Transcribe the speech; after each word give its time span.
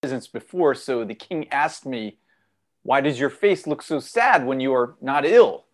presence 0.00 0.28
before, 0.28 0.74
so 0.74 1.04
the 1.04 1.14
king 1.14 1.48
asked 1.50 1.84
me, 1.84 2.18
Why 2.82 3.00
does 3.00 3.18
your 3.18 3.30
face 3.30 3.66
look 3.66 3.82
so 3.82 3.98
sad 3.98 4.46
when 4.46 4.60
you 4.60 4.72
are 4.72 4.94
not 5.00 5.24
ill? 5.24 5.64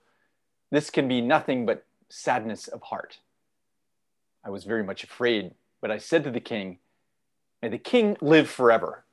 This 0.70 0.90
can 0.90 1.08
be 1.08 1.20
nothing 1.20 1.66
but 1.66 1.84
sadness 2.08 2.68
of 2.68 2.82
heart. 2.82 3.18
I 4.44 4.50
was 4.50 4.64
very 4.64 4.82
much 4.82 5.04
afraid, 5.04 5.52
but 5.80 5.90
I 5.90 5.98
said 5.98 6.24
to 6.24 6.30
the 6.30 6.40
king, 6.40 6.78
May 7.62 7.68
the 7.68 7.78
king 7.78 8.16
live 8.20 8.48
forever. 8.48 9.04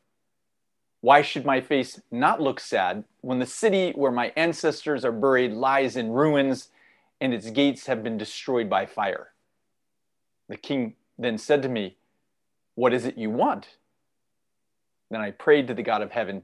Why 1.02 1.22
should 1.24 1.46
my 1.46 1.62
face 1.62 2.00
not 2.12 2.42
look 2.42 2.60
sad 2.60 3.04
when 3.22 3.40
the 3.40 3.46
city 3.46 3.92
where 3.96 4.12
my 4.12 4.32
ancestors 4.36 5.04
are 5.04 5.12
buried 5.12 5.52
lies 5.52 5.96
in 5.96 6.12
ruins 6.12 6.70
and 7.20 7.34
its 7.34 7.50
gates 7.50 7.88
have 7.88 8.04
been 8.04 8.18
destroyed 8.18 8.70
by 8.70 8.86
fire? 8.86 9.30
The 10.48 10.58
king 10.58 10.96
then 11.18 11.38
said 11.38 11.62
to 11.64 11.70
me, 11.70 11.98
What 12.76 12.94
is 12.94 13.06
it 13.06 13.18
you 13.18 13.30
want? 13.30 13.78
Then 15.12 15.22
I 15.22 15.32
prayed 15.32 15.68
to 15.68 15.74
the 15.74 15.84
God 15.84 16.02
of 16.02 16.12
heaven, 16.12 16.44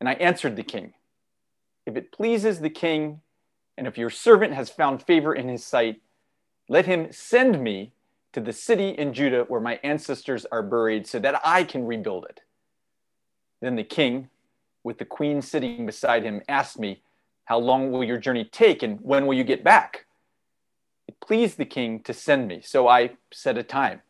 and 0.00 0.08
I 0.08 0.14
answered 0.14 0.56
the 0.56 0.62
king, 0.62 0.94
If 1.86 1.94
it 1.94 2.10
pleases 2.10 2.58
the 2.58 2.70
king, 2.70 3.20
and 3.76 3.86
if 3.86 3.98
your 3.98 4.10
servant 4.10 4.54
has 4.54 4.70
found 4.70 5.02
favor 5.02 5.34
in 5.34 5.48
his 5.48 5.62
sight, 5.62 6.00
let 6.68 6.86
him 6.86 7.12
send 7.12 7.62
me 7.62 7.92
to 8.32 8.40
the 8.40 8.52
city 8.52 8.88
in 8.88 9.12
Judah 9.12 9.44
where 9.46 9.60
my 9.60 9.78
ancestors 9.84 10.46
are 10.50 10.62
buried 10.62 11.06
so 11.06 11.18
that 11.18 11.40
I 11.44 11.64
can 11.64 11.86
rebuild 11.86 12.24
it. 12.24 12.40
Then 13.60 13.76
the 13.76 13.84
king, 13.84 14.30
with 14.82 14.96
the 14.98 15.04
queen 15.04 15.42
sitting 15.42 15.84
beside 15.84 16.24
him, 16.24 16.40
asked 16.48 16.78
me, 16.78 17.02
How 17.44 17.58
long 17.58 17.92
will 17.92 18.02
your 18.02 18.18
journey 18.18 18.44
take 18.44 18.82
and 18.82 19.00
when 19.02 19.26
will 19.26 19.36
you 19.36 19.44
get 19.44 19.62
back? 19.62 20.06
It 21.06 21.20
pleased 21.20 21.58
the 21.58 21.66
king 21.66 22.00
to 22.04 22.14
send 22.14 22.48
me, 22.48 22.62
so 22.62 22.88
I 22.88 23.10
set 23.30 23.58
a 23.58 23.62
time. 23.62 24.00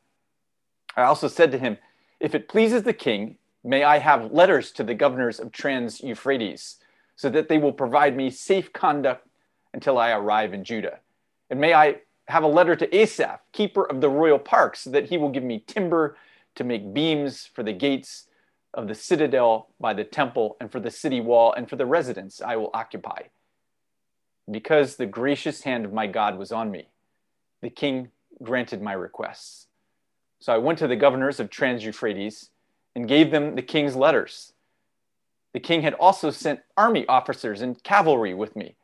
I 0.96 1.02
also 1.02 1.26
said 1.26 1.50
to 1.50 1.58
him, 1.58 1.78
If 2.20 2.32
it 2.34 2.48
pleases 2.48 2.84
the 2.84 2.92
king, 2.92 3.38
may 3.64 3.84
I 3.84 3.98
have 3.98 4.32
letters 4.32 4.72
to 4.72 4.84
the 4.84 4.94
governors 4.94 5.38
of 5.38 5.52
Trans 5.52 6.00
Euphrates, 6.00 6.78
so 7.16 7.28
that 7.30 7.48
they 7.48 7.58
will 7.58 7.72
provide 7.72 8.16
me 8.16 8.30
safe 8.30 8.72
conduct 8.72 9.26
until 9.74 9.98
I 9.98 10.10
arrive 10.12 10.54
in 10.54 10.64
Judah. 10.64 10.98
And 11.50 11.60
may 11.60 11.74
I 11.74 11.96
have 12.28 12.42
a 12.42 12.48
letter 12.48 12.76
to 12.76 12.96
Asaph, 12.96 13.40
keeper 13.52 13.84
of 13.84 14.00
the 14.00 14.08
royal 14.08 14.38
park, 14.38 14.76
so 14.76 14.90
that 14.90 15.08
he 15.08 15.18
will 15.18 15.28
give 15.28 15.44
me 15.44 15.62
timber 15.66 16.16
to 16.54 16.64
make 16.64 16.94
beams 16.94 17.48
for 17.52 17.62
the 17.62 17.72
gates 17.72 18.26
of 18.74 18.88
the 18.88 18.94
citadel 18.94 19.68
by 19.78 19.92
the 19.92 20.04
temple 20.04 20.56
and 20.60 20.70
for 20.72 20.80
the 20.80 20.90
city 20.90 21.20
wall 21.20 21.52
and 21.52 21.68
for 21.68 21.76
the 21.76 21.86
residence 21.86 22.40
I 22.40 22.56
will 22.56 22.70
occupy. 22.72 23.22
Because 24.50 24.96
the 24.96 25.06
gracious 25.06 25.62
hand 25.62 25.84
of 25.84 25.92
my 25.92 26.06
God 26.06 26.38
was 26.38 26.52
on 26.52 26.70
me, 26.70 26.88
the 27.60 27.70
king 27.70 28.10
granted 28.42 28.82
my 28.82 28.92
requests. 28.92 29.66
So 30.40 30.52
I 30.52 30.58
went 30.58 30.78
to 30.80 30.88
the 30.88 30.96
governors 30.96 31.38
of 31.38 31.50
Trans 31.50 31.84
Euphrates 31.84 32.50
and 32.94 33.08
gave 33.08 33.30
them 33.30 33.54
the 33.54 33.62
king's 33.62 33.96
letters. 33.96 34.52
The 35.52 35.60
king 35.60 35.82
had 35.82 35.94
also 35.94 36.30
sent 36.30 36.60
army 36.76 37.06
officers 37.06 37.60
and 37.60 37.82
cavalry 37.82 38.34
with 38.34 38.56
me. 38.56 38.76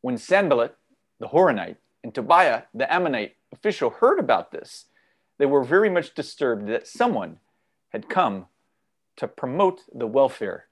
When 0.00 0.18
Sanballat, 0.18 0.76
the 1.18 1.28
Horonite, 1.28 1.76
and 2.02 2.14
Tobiah, 2.14 2.62
the 2.74 2.92
Ammonite 2.92 3.36
official, 3.52 3.90
heard 3.90 4.18
about 4.18 4.52
this, 4.52 4.86
they 5.38 5.46
were 5.46 5.64
very 5.64 5.90
much 5.90 6.14
disturbed 6.14 6.66
that 6.68 6.86
someone 6.86 7.38
had 7.90 8.08
come 8.08 8.46
to 9.16 9.28
promote 9.28 9.82
the 9.92 10.06
welfare 10.06 10.66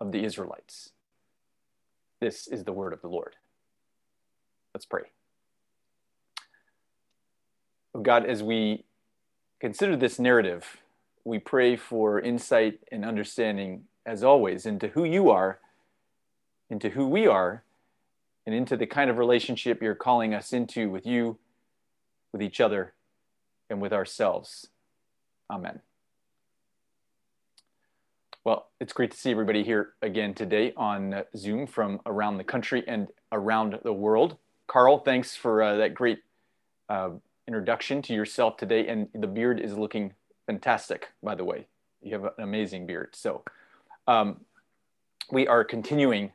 of 0.00 0.12
the 0.12 0.24
Israelites. 0.24 0.90
This 2.20 2.46
is 2.46 2.64
the 2.64 2.72
word 2.72 2.92
of 2.92 3.00
the 3.00 3.08
Lord. 3.08 3.36
Let's 4.74 4.86
pray. 4.86 5.04
Oh 7.94 8.00
God, 8.00 8.26
as 8.26 8.42
we 8.42 8.84
consider 9.60 9.96
this 9.96 10.18
narrative, 10.18 10.78
we 11.24 11.38
pray 11.38 11.76
for 11.76 12.20
insight 12.20 12.80
and 12.92 13.04
understanding, 13.04 13.84
as 14.04 14.22
always, 14.22 14.66
into 14.66 14.88
who 14.88 15.04
you 15.04 15.30
are, 15.30 15.58
into 16.68 16.90
who 16.90 17.08
we 17.08 17.26
are, 17.26 17.62
and 18.46 18.54
into 18.54 18.76
the 18.76 18.86
kind 18.86 19.10
of 19.10 19.16
relationship 19.16 19.82
you're 19.82 19.94
calling 19.94 20.34
us 20.34 20.52
into 20.52 20.90
with 20.90 21.06
you, 21.06 21.38
with 22.32 22.42
each 22.42 22.60
other, 22.60 22.92
and 23.70 23.80
with 23.80 23.92
ourselves. 23.92 24.68
Amen. 25.50 25.80
Well, 28.44 28.68
it's 28.78 28.92
great 28.92 29.10
to 29.12 29.16
see 29.16 29.30
everybody 29.30 29.64
here 29.64 29.94
again 30.02 30.34
today 30.34 30.74
on 30.76 31.24
Zoom 31.34 31.66
from 31.66 32.00
around 32.04 32.36
the 32.36 32.44
country 32.44 32.84
and 32.86 33.08
around 33.32 33.78
the 33.82 33.92
world. 33.94 34.36
Carl, 34.66 34.98
thanks 34.98 35.34
for 35.34 35.62
uh, 35.62 35.76
that 35.76 35.94
great 35.94 36.18
uh, 36.90 37.10
introduction 37.48 38.02
to 38.02 38.12
yourself 38.12 38.58
today. 38.58 38.86
And 38.86 39.08
the 39.14 39.26
beard 39.26 39.60
is 39.60 39.78
looking 39.78 40.12
fantastic, 40.46 41.08
by 41.22 41.34
the 41.34 41.44
way. 41.44 41.66
You 42.02 42.12
have 42.12 42.24
an 42.24 42.32
amazing 42.38 42.86
beard. 42.86 43.14
So 43.14 43.42
um, 44.06 44.40
we 45.30 45.46
are 45.46 45.64
continuing 45.64 46.32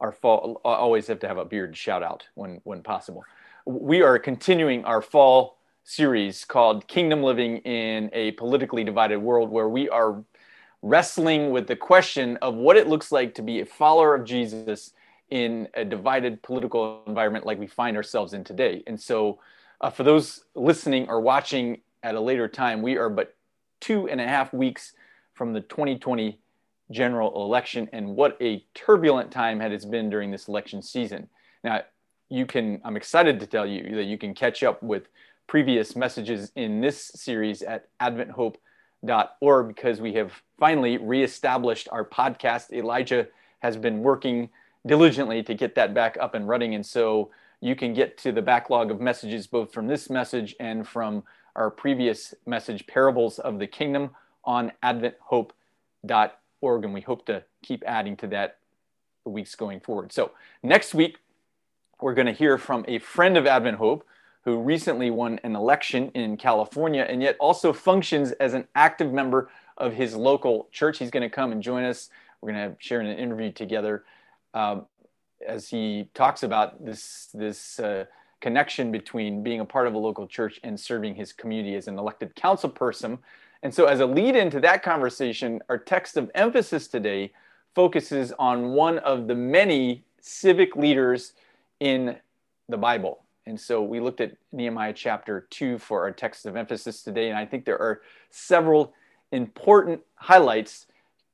our 0.00 0.12
fall. 0.12 0.60
I 0.64 0.74
always 0.74 1.06
have 1.06 1.20
to 1.20 1.28
have 1.28 1.38
a 1.38 1.44
beard 1.44 1.76
shout 1.76 2.02
out 2.02 2.26
when 2.34 2.60
when 2.64 2.82
possible. 2.82 3.24
We 3.64 4.02
are 4.02 4.18
continuing 4.18 4.84
our 4.84 5.02
fall 5.02 5.58
series 5.84 6.44
called 6.44 6.86
Kingdom 6.86 7.22
Living 7.22 7.58
in 7.58 8.10
a 8.12 8.32
Politically 8.32 8.84
Divided 8.84 9.18
World, 9.18 9.50
where 9.50 9.68
we 9.68 9.88
are 9.88 10.22
wrestling 10.82 11.50
with 11.50 11.66
the 11.66 11.76
question 11.76 12.36
of 12.42 12.54
what 12.54 12.76
it 12.76 12.86
looks 12.86 13.10
like 13.10 13.34
to 13.34 13.42
be 13.42 13.60
a 13.60 13.66
follower 13.66 14.14
of 14.14 14.24
Jesus 14.24 14.92
in 15.30 15.68
a 15.74 15.84
divided 15.84 16.42
political 16.42 17.02
environment 17.06 17.44
like 17.44 17.58
we 17.58 17.66
find 17.66 17.96
ourselves 17.96 18.32
in 18.32 18.44
today. 18.44 18.82
And 18.86 19.00
so, 19.00 19.40
uh, 19.80 19.90
for 19.90 20.02
those 20.02 20.44
listening 20.54 21.08
or 21.08 21.20
watching 21.20 21.80
at 22.02 22.14
a 22.14 22.20
later 22.20 22.48
time, 22.48 22.82
we 22.82 22.96
are 22.96 23.08
but 23.08 23.34
two 23.80 24.08
and 24.08 24.20
a 24.20 24.26
half 24.26 24.52
weeks 24.52 24.92
from 25.34 25.52
the 25.52 25.60
2020 25.60 26.38
general 26.90 27.44
election 27.44 27.88
and 27.92 28.16
what 28.16 28.36
a 28.40 28.64
turbulent 28.74 29.30
time 29.30 29.60
had 29.60 29.72
it 29.72 29.90
been 29.90 30.08
during 30.10 30.30
this 30.30 30.48
election 30.48 30.82
season. 30.82 31.28
Now, 31.62 31.82
you 32.28 32.46
can, 32.46 32.80
I'm 32.84 32.96
excited 32.96 33.40
to 33.40 33.46
tell 33.46 33.66
you 33.66 33.96
that 33.96 34.04
you 34.04 34.18
can 34.18 34.34
catch 34.34 34.62
up 34.62 34.82
with 34.82 35.08
previous 35.46 35.96
messages 35.96 36.52
in 36.56 36.80
this 36.80 37.10
series 37.14 37.62
at 37.62 37.88
adventhope.org 38.00 39.68
because 39.68 40.00
we 40.00 40.12
have 40.14 40.32
finally 40.58 40.98
reestablished 40.98 41.88
our 41.90 42.04
podcast. 42.04 42.72
Elijah 42.72 43.26
has 43.60 43.76
been 43.76 44.00
working 44.00 44.50
diligently 44.86 45.42
to 45.42 45.54
get 45.54 45.74
that 45.74 45.94
back 45.94 46.16
up 46.20 46.34
and 46.34 46.48
running. 46.48 46.74
And 46.74 46.84
so 46.84 47.30
you 47.60 47.74
can 47.74 47.92
get 47.92 48.16
to 48.18 48.32
the 48.32 48.42
backlog 48.42 48.90
of 48.90 49.00
messages 49.00 49.46
both 49.46 49.72
from 49.72 49.86
this 49.86 50.08
message 50.08 50.54
and 50.60 50.86
from 50.86 51.24
our 51.58 51.70
previous 51.70 52.34
message, 52.46 52.86
Parables 52.86 53.40
of 53.40 53.58
the 53.58 53.66
Kingdom, 53.66 54.10
on 54.44 54.72
adventhope.org 54.82 56.84
and 56.84 56.94
we 56.94 57.00
hope 57.00 57.26
to 57.26 57.42
keep 57.62 57.82
adding 57.84 58.16
to 58.16 58.28
that 58.28 58.58
the 59.24 59.30
weeks 59.30 59.56
going 59.56 59.80
forward. 59.80 60.12
So 60.12 60.30
next 60.62 60.94
week, 60.94 61.18
we're 62.00 62.14
going 62.14 62.26
to 62.26 62.32
hear 62.32 62.58
from 62.58 62.84
a 62.86 63.00
friend 63.00 63.36
of 63.36 63.46
Advent 63.46 63.76
Hope 63.76 64.06
who 64.44 64.58
recently 64.58 65.10
won 65.10 65.40
an 65.42 65.56
election 65.56 66.10
in 66.14 66.36
California 66.36 67.04
and 67.08 67.20
yet 67.20 67.36
also 67.40 67.72
functions 67.72 68.30
as 68.32 68.54
an 68.54 68.68
active 68.76 69.12
member 69.12 69.50
of 69.76 69.92
his 69.92 70.14
local 70.14 70.68
church. 70.70 70.98
He's 70.98 71.10
going 71.10 71.28
to 71.28 71.34
come 71.34 71.50
and 71.50 71.60
join 71.60 71.82
us. 71.82 72.08
We're 72.40 72.52
going 72.52 72.70
to 72.70 72.76
share 72.78 73.00
an 73.00 73.18
interview 73.18 73.50
together 73.50 74.04
um, 74.54 74.86
as 75.46 75.68
he 75.68 76.08
talks 76.14 76.44
about 76.44 76.84
this 76.84 77.28
this 77.34 77.80
uh, 77.80 78.04
connection 78.40 78.92
between 78.92 79.42
being 79.42 79.60
a 79.60 79.64
part 79.64 79.86
of 79.86 79.94
a 79.94 79.98
local 79.98 80.26
church 80.26 80.60
and 80.62 80.78
serving 80.78 81.14
his 81.14 81.32
community 81.32 81.74
as 81.74 81.88
an 81.88 81.98
elected 81.98 82.34
council 82.34 82.68
person 82.70 83.18
and 83.62 83.74
so, 83.74 83.86
as 83.86 84.00
a 84.00 84.06
lead 84.06 84.36
into 84.36 84.60
that 84.60 84.82
conversation, 84.82 85.60
our 85.68 85.78
text 85.78 86.16
of 86.16 86.30
emphasis 86.34 86.86
today 86.86 87.32
focuses 87.74 88.32
on 88.38 88.70
one 88.72 88.98
of 88.98 89.26
the 89.26 89.34
many 89.34 90.04
civic 90.20 90.76
leaders 90.76 91.32
in 91.80 92.16
the 92.68 92.76
Bible. 92.76 93.24
And 93.46 93.60
so, 93.60 93.82
we 93.82 93.98
looked 93.98 94.20
at 94.20 94.36
Nehemiah 94.52 94.92
chapter 94.92 95.48
2 95.50 95.78
for 95.78 96.02
our 96.02 96.12
text 96.12 96.46
of 96.46 96.54
emphasis 96.54 97.02
today. 97.02 97.30
And 97.30 97.38
I 97.38 97.46
think 97.46 97.64
there 97.64 97.80
are 97.80 98.02
several 98.30 98.94
important 99.32 100.02
highlights 100.14 100.86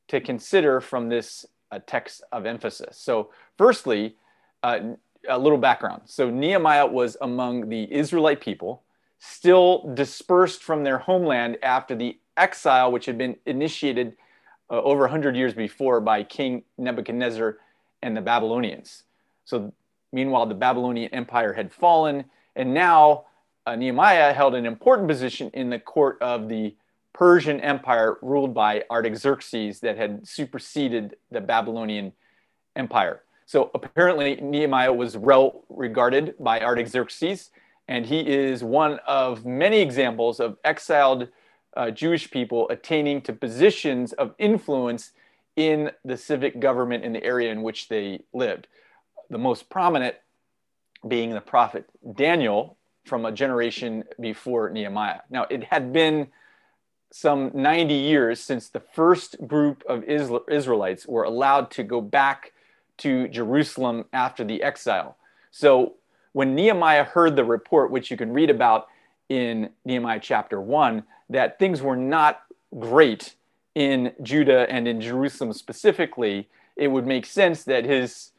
to 0.09 0.21
consider 0.21 0.81
from 0.81 1.11
this 1.11 1.45
uh, 1.71 1.81
text 1.87 2.23
of 2.33 2.47
emphasis. 2.47 2.97
So, 2.97 3.31
firstly, 3.59 4.17
uh, 4.63 4.95
a 5.29 5.39
little 5.39 5.59
background. 5.59 6.03
So, 6.07 6.31
Nehemiah 6.31 6.87
was 6.87 7.17
among 7.21 7.69
the 7.69 7.93
Israelite 7.93 8.41
people 8.41 8.83
still 9.19 9.91
dispersed 9.95 10.63
from 10.63 10.85
their 10.85 10.99
homeland 10.99 11.57
after 11.63 11.95
the 11.95 12.19
exile, 12.37 12.93
which 12.93 13.07
had 13.07 13.17
been 13.17 13.37
initiated 13.47 14.17
uh, 14.71 14.81
over 14.83 15.01
100 15.03 15.37
years 15.37 15.55
before 15.55 16.01
by 16.01 16.23
King 16.23 16.63
Nebuchadnezzar 16.79 17.59
and 18.03 18.17
the 18.17 18.21
Babylonians. 18.21 19.05
So, 19.45 19.73
meanwhile, 20.13 20.47
the 20.47 20.55
Babylonian 20.55 21.13
Empire 21.13 21.53
had 21.53 21.73
fallen, 21.73 22.25
and 22.57 22.75
now 22.75 23.25
uh, 23.67 23.77
Nehemiah 23.77 24.33
held 24.33 24.55
an 24.55 24.67
important 24.67 25.09
position 25.09 25.51
in 25.55 25.71
the 25.71 25.79
court 25.79 26.19
of 26.21 26.49
the 26.49 26.75
Persian 27.15 27.61
Empire 27.61 28.19
ruled 28.21 28.53
by 28.53 28.85
Artaxerxes 28.91 29.81
that 29.81 29.97
had 29.97 30.27
superseded 30.27 31.17
the 31.31 31.41
Babylonian 31.41 32.13
Empire. 32.77 33.23
So 33.47 33.71
apparently, 33.75 34.37
Nehemiah 34.37 34.93
was 34.93 35.17
well 35.17 35.65
regarded 35.69 36.35
by 36.39 36.61
Artaxerxes, 36.61 37.51
and 37.89 38.07
he 38.07 38.21
is 38.21 38.65
one 38.65 38.99
of 39.07 39.45
many 39.45 39.81
examples 39.81 40.41
of 40.41 40.57
exiled 40.65 41.29
uh, 41.77 41.91
Jewish 41.91 42.31
people 42.31 42.69
attaining 42.71 43.21
to 43.23 43.33
positions 43.33 44.13
of 44.15 44.35
influence 44.39 45.11
in 45.57 45.91
the 46.05 46.17
civic 46.17 46.59
government 46.59 47.05
in 47.05 47.13
the 47.13 47.23
area 47.23 47.53
in 47.53 47.63
which 47.63 47.89
they 47.89 48.21
lived. 48.33 48.67
The 49.31 49.39
most 49.39 49.69
prominent 49.69 50.17
being 51.07 51.31
the 51.31 51.41
prophet 51.41 51.85
Daniel 52.15 52.77
from 53.05 53.27
a 53.27 53.33
generation 53.33 54.05
before 54.19 54.71
Nehemiah. 54.71 55.21
Now, 55.29 55.47
it 55.51 55.65
had 55.65 55.93
been 55.93 56.29
some 57.13 57.51
90 57.55 57.95
years 57.95 58.41
since 58.41 58.69
the 58.69 58.81
first 58.81 59.37
group 59.47 59.85
of 59.87 60.03
Israelites 60.05 61.07
were 61.07 61.25
allowed 61.25 61.71
to 61.73 61.83
go 61.83 62.01
back 62.01 62.54
to 62.99 63.29
Jerusalem 63.29 64.05
after 64.13 64.45
the 64.45 64.63
exile. 64.63 65.17
So, 65.51 65.95
when 66.33 66.55
Nehemiah 66.55 67.05
heard 67.05 67.37
the 67.37 67.45
report, 67.45 67.93
which 67.93 68.11
you 68.11 68.17
can 68.17 68.33
read 68.33 68.51
about 68.51 68.89
in 69.29 69.71
Nehemiah 69.85 70.19
chapter 70.21 70.61
1, 70.61 71.05
that 71.31 71.59
things 71.59 71.81
were 71.81 71.97
not 71.97 72.43
great 72.77 73.35
in 73.75 74.13
Judah 74.23 74.69
and 74.69 74.89
in 74.89 75.01
Jerusalem 75.01 75.53
specifically, 75.53 76.49
it 76.77 76.89
would 76.89 77.07
make 77.07 77.27
sense 77.27 77.65
that 77.65 77.85
his 77.85 78.33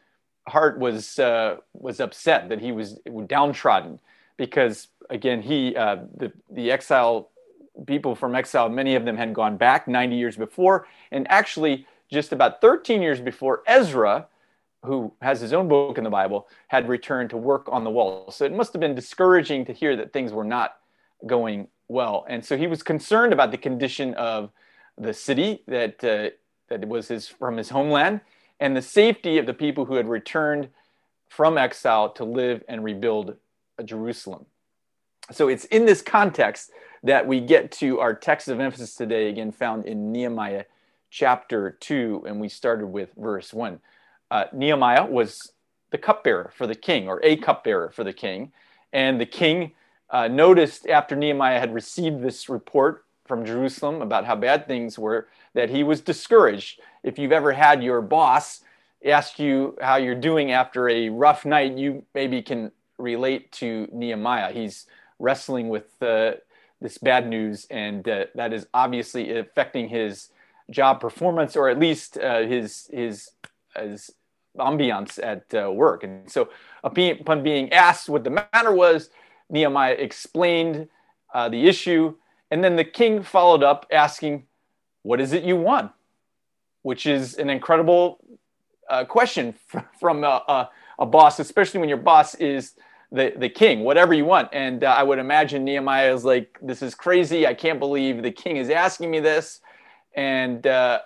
heart 0.48 0.78
was 0.80 1.20
uh, 1.20 1.58
was 1.74 2.00
upset, 2.00 2.50
that 2.50 2.62
he 2.62 2.72
was 2.72 3.00
downtrodden, 3.28 4.00
because 4.38 4.88
again, 5.10 5.42
he 5.42 5.76
uh, 5.76 5.98
the 6.16 6.32
the 6.50 6.72
exile 6.72 7.30
people 7.88 8.16
from 8.16 8.36
exile, 8.36 8.70
many 8.70 8.96
of 8.96 9.06
them 9.06 9.18
had 9.18 9.34
gone 9.34 9.58
back 9.58 9.88
90 9.88 10.16
years 10.16 10.38
before, 10.38 10.88
and 11.12 11.30
actually 11.30 11.86
just 12.10 12.32
about 12.32 12.62
13 12.62 13.02
years 13.02 13.20
before 13.20 13.64
Ezra, 13.68 14.28
who 14.86 15.14
has 15.22 15.42
his 15.42 15.54
own 15.54 15.68
book 15.68 15.98
in 15.98 16.04
the 16.04 16.10
Bible, 16.10 16.48
had 16.68 16.88
returned 16.88 17.30
to 17.32 17.38
work 17.38 17.68
on 17.72 17.84
the 17.84 17.90
wall. 17.90 18.32
So 18.32 18.46
it 18.46 18.54
must 18.54 18.74
have 18.74 18.80
been 18.80 18.96
discouraging 18.96 19.66
to 19.66 19.74
hear 19.74 19.96
that 19.96 20.14
things 20.14 20.32
were 20.32 20.44
not 20.44 20.78
going 21.26 21.68
well, 21.88 22.26
and 22.28 22.44
so 22.44 22.58
he 22.58 22.68
was 22.68 22.82
concerned 22.82 23.34
about 23.34 23.52
the 23.52 23.58
condition 23.58 24.14
of 24.16 24.52
the 24.98 25.14
city 25.14 25.62
that 25.68 26.04
uh, 26.04 26.30
that 26.70 26.88
was 26.88 27.10
his 27.10 27.28
from 27.28 27.58
his 27.58 27.70
homeland 27.70 28.22
and 28.60 28.76
the 28.76 28.82
safety 28.82 29.38
of 29.38 29.46
the 29.46 29.54
people 29.54 29.86
who 29.86 29.96
had 29.96 30.08
returned 30.08 30.70
from 31.28 31.58
exile 31.58 32.10
to 32.10 32.24
live 32.24 32.64
and 32.68 32.84
rebuild 32.84 33.36
Jerusalem. 33.84 34.46
So 35.32 35.48
it's 35.50 35.66
in 35.66 35.86
this 35.86 36.02
context 36.02 36.72
that 37.04 37.28
we 37.28 37.40
get 37.40 37.72
to 37.74 38.00
our 38.00 38.14
text 38.14 38.48
of 38.48 38.60
emphasis 38.60 38.96
today, 38.96 39.30
again 39.30 39.52
found 39.52 39.86
in 39.86 40.12
Nehemiah 40.12 40.66
chapter 41.10 41.72
2, 41.80 42.26
and 42.28 42.40
we 42.40 42.50
started 42.50 42.88
with 42.88 43.10
verse 43.18 43.54
1. 43.54 43.80
Uh, 44.32 44.46
Nehemiah 44.54 45.06
was 45.06 45.52
the 45.92 45.98
cupbearer 45.98 46.52
for 46.56 46.68
the 46.68 46.76
king, 46.76 47.08
or 47.08 47.20
a 47.24 47.38
cupbearer 47.38 47.90
for 47.90 48.04
the 48.04 48.14
king. 48.14 48.52
And 48.92 49.20
the 49.20 49.26
king 49.26 49.72
uh, 50.10 50.28
noticed 50.28 50.88
after 50.88 51.16
Nehemiah 51.16 51.60
had 51.60 51.74
received 51.74 52.22
this 52.22 52.50
report 52.50 53.06
from 53.26 53.46
Jerusalem 53.46 54.02
about 54.02 54.26
how 54.26 54.36
bad 54.36 54.68
things 54.68 55.00
were 55.00 55.28
that 55.54 55.70
he 55.70 55.84
was 55.84 56.02
discouraged. 56.02 56.80
If 57.04 57.18
you've 57.18 57.32
ever 57.32 57.54
had 57.54 57.84
your 57.84 58.02
boss 58.02 58.62
ask 59.06 59.40
you 59.40 59.78
how 59.82 59.98
you're 59.98 60.16
doing 60.16 60.52
after 60.52 60.90
a 60.90 61.10
rough 61.10 61.46
night, 61.46 61.78
you 61.78 62.04
maybe 62.14 62.42
can 62.42 62.72
relate 62.98 63.52
to 63.54 63.88
Nehemiah. 63.92 64.52
He's 64.52 64.88
wrestling 65.20 65.70
with 65.70 66.02
uh, 66.02 66.34
this 66.82 66.98
bad 66.98 67.28
news, 67.28 67.68
and 67.70 68.08
uh, 68.08 68.26
that 68.36 68.54
is 68.54 68.68
obviously 68.74 69.38
affecting 69.38 69.90
his 69.90 70.30
job 70.70 71.00
performance, 71.00 71.56
or 71.56 71.70
at 71.70 71.80
least 71.80 72.18
uh, 72.18 72.42
his 72.42 72.90
his 72.92 73.32
his 73.80 74.12
ambiance 74.58 75.20
at 75.22 75.46
uh, 75.54 75.72
work. 75.72 76.04
And 76.04 76.30
so, 76.32 76.50
upon 76.84 77.44
being 77.44 77.72
asked 77.74 78.10
what 78.10 78.24
the 78.24 78.30
matter 78.30 78.72
was, 78.72 79.10
Nehemiah 79.50 79.94
explained 79.94 80.88
uh, 81.34 81.50
the 81.50 81.68
issue 81.68 82.16
and 82.52 82.64
then 82.64 82.76
the 82.76 82.84
king 82.84 83.24
followed 83.24 83.64
up 83.64 83.86
asking, 83.92 84.46
What 85.04 85.20
is 85.20 85.34
it 85.34 85.44
you 85.44 85.56
want? 85.56 85.92
Which 86.84 87.06
is 87.06 87.36
an 87.36 87.50
incredible 87.50 88.20
uh, 88.90 89.06
question 89.06 89.56
from 90.00 90.24
a, 90.24 90.44
a, 90.48 90.70
a, 91.00 91.06
boss, 91.06 91.40
especially 91.40 91.80
when 91.80 91.90
your 91.90 91.98
boss 91.98 92.36
is 92.36 92.74
the, 93.12 93.34
the 93.36 93.50
king, 93.50 93.84
whatever 93.84 94.14
you 94.14 94.26
want. 94.26 94.50
And 94.54 94.84
uh, 94.84 94.96
I 94.98 95.04
would 95.04 95.20
imagine 95.20 95.64
Nehemiah 95.64 96.14
is 96.14 96.24
like, 96.24 96.58
This 96.62 96.82
is 96.82 96.94
crazy. 96.94 97.48
I 97.48 97.54
can't 97.54 97.80
believe 97.80 98.22
the 98.22 98.32
king 98.32 98.58
is 98.58 98.70
asking 98.70 99.12
me 99.12 99.20
this. 99.20 99.60
And 100.16 100.66
uh, 100.66 101.00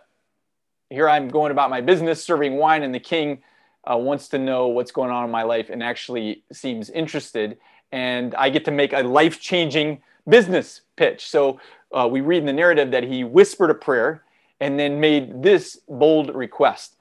here 0.89 1.07
I'm 1.07 1.27
going 1.29 1.51
about 1.51 1.69
my 1.69 1.81
business, 1.81 2.23
serving 2.23 2.57
wine, 2.57 2.83
and 2.83 2.93
the 2.93 2.99
king 2.99 3.43
uh, 3.89 3.97
wants 3.97 4.27
to 4.29 4.39
know 4.39 4.67
what's 4.67 4.91
going 4.91 5.11
on 5.11 5.23
in 5.23 5.31
my 5.31 5.43
life 5.43 5.69
and 5.69 5.83
actually 5.83 6.43
seems 6.51 6.89
interested. 6.89 7.57
And 7.91 8.35
I 8.35 8.49
get 8.49 8.65
to 8.65 8.71
make 8.71 8.93
a 8.93 9.01
life 9.01 9.39
changing 9.39 10.01
business 10.27 10.81
pitch. 10.95 11.27
So 11.27 11.59
uh, 11.91 12.07
we 12.11 12.21
read 12.21 12.39
in 12.39 12.45
the 12.45 12.53
narrative 12.53 12.91
that 12.91 13.03
he 13.03 13.23
whispered 13.23 13.69
a 13.69 13.75
prayer 13.75 14.23
and 14.59 14.79
then 14.79 14.99
made 14.99 15.41
this 15.41 15.79
bold 15.87 16.35
request 16.35 16.95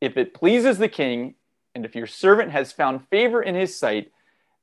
If 0.00 0.16
it 0.16 0.34
pleases 0.34 0.78
the 0.78 0.88
king, 0.88 1.34
and 1.74 1.84
if 1.84 1.94
your 1.94 2.06
servant 2.06 2.50
has 2.50 2.72
found 2.72 3.08
favor 3.08 3.42
in 3.42 3.54
his 3.54 3.76
sight, 3.76 4.12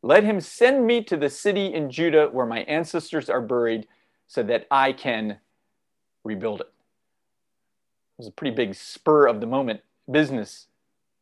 let 0.02 0.24
him 0.24 0.40
send 0.40 0.86
me 0.86 1.04
to 1.06 1.18
the 1.18 1.30
city 1.30 1.74
in 1.74 1.90
Judah 1.90 2.28
where 2.32 2.46
my 2.46 2.60
ancestors 2.60 3.30
are 3.30 3.42
buried 3.42 3.88
so 4.28 4.44
that 4.44 4.68
I 4.70 4.94
can 4.94 5.40
rebuild 6.24 6.62
it. 6.62 6.75
Was 8.18 8.28
a 8.28 8.32
pretty 8.32 8.56
big 8.56 8.76
spur 8.76 9.28
of 9.28 9.42
the 9.42 9.48
moment 9.48 9.82
business 10.10 10.68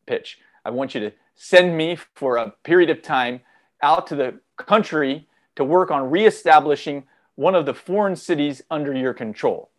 pitch. 0.06 0.40
I 0.64 0.70
want 0.70 0.94
you 0.94 1.02
to 1.02 1.12
send 1.36 1.76
me 1.76 1.98
for 2.14 2.38
a 2.38 2.52
period 2.64 2.90
of 2.90 3.02
time 3.02 3.42
out 3.82 4.06
to 4.08 4.16
the 4.16 4.40
country 4.58 5.28
to 5.56 5.64
work 5.64 5.90
on 5.90 6.12
reestablishing 6.12 7.04
one 7.36 7.56
of 7.56 7.66
the 7.66 7.74
foreign 7.74 8.16
cities 8.16 8.62
under 8.70 8.94
your 8.94 9.14
control. 9.14 9.72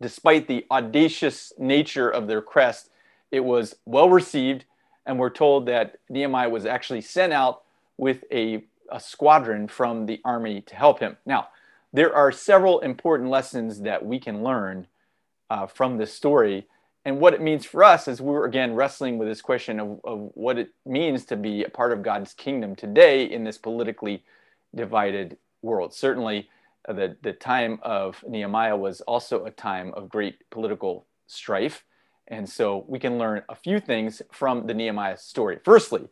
Despite 0.00 0.48
the 0.48 0.64
audacious 0.70 1.52
nature 1.58 2.08
of 2.08 2.26
their 2.26 2.40
crest, 2.40 2.90
it 3.30 3.40
was 3.40 3.76
well 3.84 4.08
received, 4.08 4.64
and 5.04 5.18
we're 5.18 5.28
told 5.28 5.66
that 5.66 5.98
Nehemiah 6.08 6.48
was 6.48 6.64
actually 6.64 7.02
sent 7.02 7.32
out 7.32 7.62
with 7.98 8.24
a, 8.32 8.64
a 8.90 9.00
squadron 9.00 9.68
from 9.68 10.06
the 10.06 10.20
army 10.24 10.62
to 10.62 10.74
help 10.74 11.00
him. 11.00 11.18
Now, 11.26 11.48
there 11.92 12.14
are 12.14 12.32
several 12.32 12.80
important 12.80 13.28
lessons 13.28 13.80
that 13.80 14.04
we 14.04 14.18
can 14.18 14.42
learn 14.42 14.86
uh, 15.50 15.66
from 15.66 15.96
this 15.96 16.12
story 16.12 16.66
and 17.04 17.20
what 17.20 17.32
it 17.32 17.40
means 17.40 17.64
for 17.64 17.82
us 17.82 18.06
as 18.06 18.20
we're 18.20 18.44
again 18.44 18.74
wrestling 18.74 19.18
with 19.18 19.28
this 19.28 19.40
question 19.40 19.80
of, 19.80 20.00
of 20.04 20.30
what 20.34 20.58
it 20.58 20.70
means 20.84 21.24
to 21.24 21.36
be 21.36 21.64
a 21.64 21.70
part 21.70 21.92
of 21.92 22.02
God's 22.02 22.34
kingdom 22.34 22.76
today 22.76 23.24
in 23.24 23.44
this 23.44 23.56
politically 23.56 24.24
divided 24.74 25.38
world. 25.62 25.94
Certainly, 25.94 26.48
uh, 26.88 26.92
the, 26.92 27.16
the 27.22 27.32
time 27.32 27.78
of 27.82 28.22
Nehemiah 28.28 28.76
was 28.76 29.00
also 29.02 29.44
a 29.44 29.50
time 29.50 29.92
of 29.94 30.08
great 30.08 30.48
political 30.50 31.06
strife. 31.26 31.84
And 32.26 32.48
so 32.48 32.84
we 32.86 32.98
can 32.98 33.18
learn 33.18 33.42
a 33.48 33.54
few 33.54 33.80
things 33.80 34.20
from 34.30 34.66
the 34.66 34.74
Nehemiah 34.74 35.16
story. 35.16 35.58
Firstly, 35.64 36.08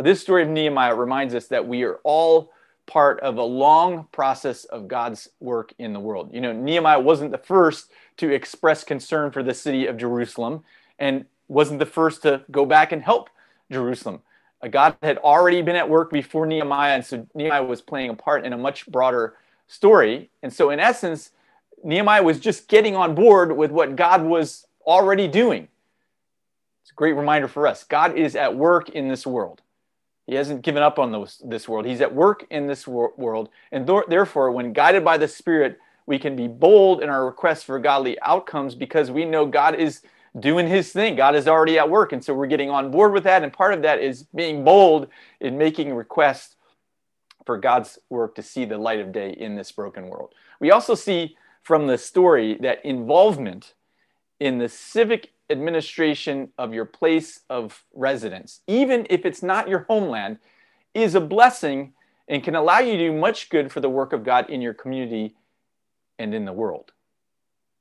this 0.00 0.20
story 0.20 0.42
of 0.42 0.48
Nehemiah 0.48 0.94
reminds 0.94 1.34
us 1.34 1.48
that 1.48 1.66
we 1.66 1.82
are 1.82 1.98
all 2.04 2.52
part 2.86 3.20
of 3.20 3.36
a 3.36 3.42
long 3.42 4.06
process 4.12 4.64
of 4.64 4.88
God's 4.88 5.28
work 5.40 5.72
in 5.78 5.92
the 5.92 6.00
world. 6.00 6.30
You 6.32 6.40
know, 6.40 6.52
Nehemiah 6.52 7.00
wasn't 7.00 7.32
the 7.32 7.38
first 7.38 7.90
to 8.18 8.32
express 8.32 8.84
concern 8.84 9.30
for 9.32 9.42
the 9.42 9.54
city 9.54 9.86
of 9.86 9.96
Jerusalem 9.96 10.64
and 10.98 11.26
wasn't 11.48 11.78
the 11.78 11.86
first 11.86 12.22
to 12.22 12.42
go 12.50 12.64
back 12.64 12.92
and 12.92 13.02
help 13.02 13.28
Jerusalem. 13.70 14.20
Uh, 14.62 14.68
God 14.68 14.96
had 15.02 15.18
already 15.18 15.62
been 15.62 15.76
at 15.76 15.88
work 15.88 16.10
before 16.10 16.46
Nehemiah, 16.46 16.94
and 16.94 17.04
so 17.04 17.26
Nehemiah 17.34 17.64
was 17.64 17.82
playing 17.82 18.10
a 18.10 18.14
part 18.14 18.44
in 18.44 18.52
a 18.52 18.58
much 18.58 18.86
broader 18.86 19.34
story. 19.68 20.30
And 20.42 20.52
so, 20.52 20.70
in 20.70 20.80
essence, 20.80 21.30
Nehemiah 21.84 22.22
was 22.22 22.40
just 22.40 22.68
getting 22.68 22.96
on 22.96 23.14
board 23.14 23.56
with 23.56 23.70
what 23.70 23.96
God 23.96 24.24
was 24.24 24.66
already 24.86 25.28
doing. 25.28 25.68
It's 26.82 26.92
a 26.92 26.94
great 26.94 27.12
reminder 27.12 27.48
for 27.48 27.66
us. 27.66 27.84
God 27.84 28.16
is 28.16 28.36
at 28.36 28.56
work 28.56 28.88
in 28.90 29.08
this 29.08 29.26
world. 29.26 29.60
He 30.26 30.34
hasn't 30.34 30.62
given 30.62 30.82
up 30.82 30.98
on 30.98 31.12
this 31.44 31.68
world. 31.68 31.86
He's 31.86 32.00
at 32.00 32.14
work 32.14 32.46
in 32.50 32.66
this 32.66 32.86
wor- 32.86 33.12
world. 33.16 33.48
And 33.70 33.86
th- 33.86 34.04
therefore, 34.08 34.50
when 34.50 34.72
guided 34.72 35.04
by 35.04 35.18
the 35.18 35.28
Spirit, 35.28 35.78
we 36.06 36.18
can 36.18 36.34
be 36.34 36.48
bold 36.48 37.02
in 37.02 37.08
our 37.08 37.24
requests 37.24 37.62
for 37.62 37.78
godly 37.78 38.20
outcomes 38.22 38.74
because 38.74 39.10
we 39.10 39.24
know 39.24 39.46
God 39.46 39.76
is 39.76 40.02
doing 40.38 40.66
his 40.66 40.92
thing. 40.92 41.16
God 41.16 41.34
is 41.34 41.46
already 41.46 41.78
at 41.78 41.88
work. 41.88 42.12
And 42.12 42.24
so 42.24 42.34
we're 42.34 42.46
getting 42.46 42.70
on 42.70 42.90
board 42.90 43.12
with 43.12 43.24
that. 43.24 43.42
And 43.42 43.52
part 43.52 43.72
of 43.72 43.82
that 43.82 44.00
is 44.00 44.24
being 44.34 44.64
bold 44.64 45.08
in 45.40 45.56
making 45.56 45.94
requests 45.94 46.56
for 47.44 47.56
God's 47.56 47.98
work 48.10 48.34
to 48.34 48.42
see 48.42 48.64
the 48.64 48.78
light 48.78 49.00
of 49.00 49.12
day 49.12 49.30
in 49.30 49.54
this 49.54 49.70
broken 49.72 50.08
world. 50.08 50.34
We 50.60 50.72
also 50.72 50.94
see 50.94 51.36
from 51.62 51.86
the 51.86 51.98
story 51.98 52.58
that 52.60 52.84
involvement 52.84 53.74
in 54.38 54.58
the 54.58 54.68
civic 54.68 55.30
administration 55.50 56.50
of 56.58 56.74
your 56.74 56.84
place 56.84 57.40
of 57.48 57.84
residence, 57.94 58.60
even 58.66 59.06
if 59.10 59.24
it's 59.24 59.42
not 59.42 59.68
your 59.68 59.80
homeland, 59.88 60.38
is 60.94 61.14
a 61.14 61.20
blessing 61.20 61.92
and 62.28 62.42
can 62.42 62.54
allow 62.54 62.78
you 62.78 62.92
to 62.92 62.98
do 62.98 63.12
much 63.12 63.50
good 63.50 63.70
for 63.70 63.80
the 63.80 63.88
work 63.88 64.12
of 64.12 64.24
God 64.24 64.50
in 64.50 64.60
your 64.60 64.74
community 64.74 65.36
and 66.18 66.34
in 66.34 66.44
the 66.44 66.52
world. 66.52 66.92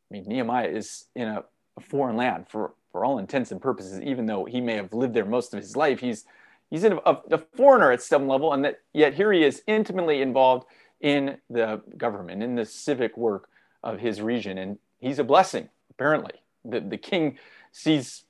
I 0.09 0.13
mean, 0.13 0.25
Nehemiah 0.27 0.67
is 0.67 1.05
in 1.15 1.27
a 1.27 1.43
a 1.77 1.81
foreign 1.81 2.15
land 2.15 2.47
for, 2.47 2.73
for 2.91 3.03
all 3.03 3.19
intents 3.19 3.51
and 3.51 3.61
purposes, 3.61 3.99
even 4.01 4.25
though 4.25 4.45
he 4.45 4.61
may 4.61 4.75
have 4.75 4.93
lived 4.93 5.13
there 5.13 5.25
most 5.25 5.53
of 5.53 5.59
his 5.59 5.75
life. 5.75 5.99
He's, 5.99 6.25
he's 6.69 6.83
a, 6.83 6.95
a 7.05 7.37
foreigner 7.37 7.91
at 7.91 8.01
some 8.01 8.27
level, 8.27 8.53
and 8.53 8.63
that, 8.63 8.79
yet 8.93 9.13
here 9.13 9.33
he 9.33 9.43
is 9.43 9.61
intimately 9.67 10.21
involved 10.21 10.67
in 11.01 11.37
the 11.49 11.81
government, 11.97 12.41
in 12.41 12.55
the 12.55 12.65
civic 12.65 13.17
work 13.17 13.49
of 13.83 13.99
his 13.99 14.21
region. 14.21 14.57
And 14.57 14.77
he's 14.99 15.19
a 15.19 15.23
blessing, 15.23 15.69
apparently. 15.89 16.31
The, 16.67 16.79
the 16.79 16.97
king 16.97 17.37
sees, 17.71 18.23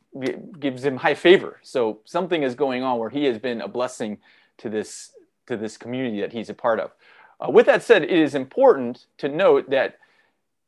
gives 0.59 0.83
him 0.83 0.97
high 0.97 1.13
favor. 1.13 1.59
So 1.63 1.99
something 2.05 2.43
is 2.43 2.55
going 2.55 2.83
on 2.83 2.99
where 2.99 3.09
he 3.09 3.25
has 3.25 3.37
been 3.37 3.61
a 3.61 3.67
blessing 3.67 4.17
to 4.57 4.69
this, 4.69 5.11
to 5.47 5.57
this 5.57 5.77
community 5.77 6.21
that 6.21 6.33
he's 6.33 6.49
a 6.49 6.53
part 6.53 6.79
of. 6.79 6.91
Uh, 7.39 7.51
with 7.51 7.65
that 7.65 7.83
said, 7.83 8.03
it 8.03 8.11
is 8.11 8.35
important 8.35 9.05
to 9.17 9.27
note 9.27 9.69
that 9.69 9.97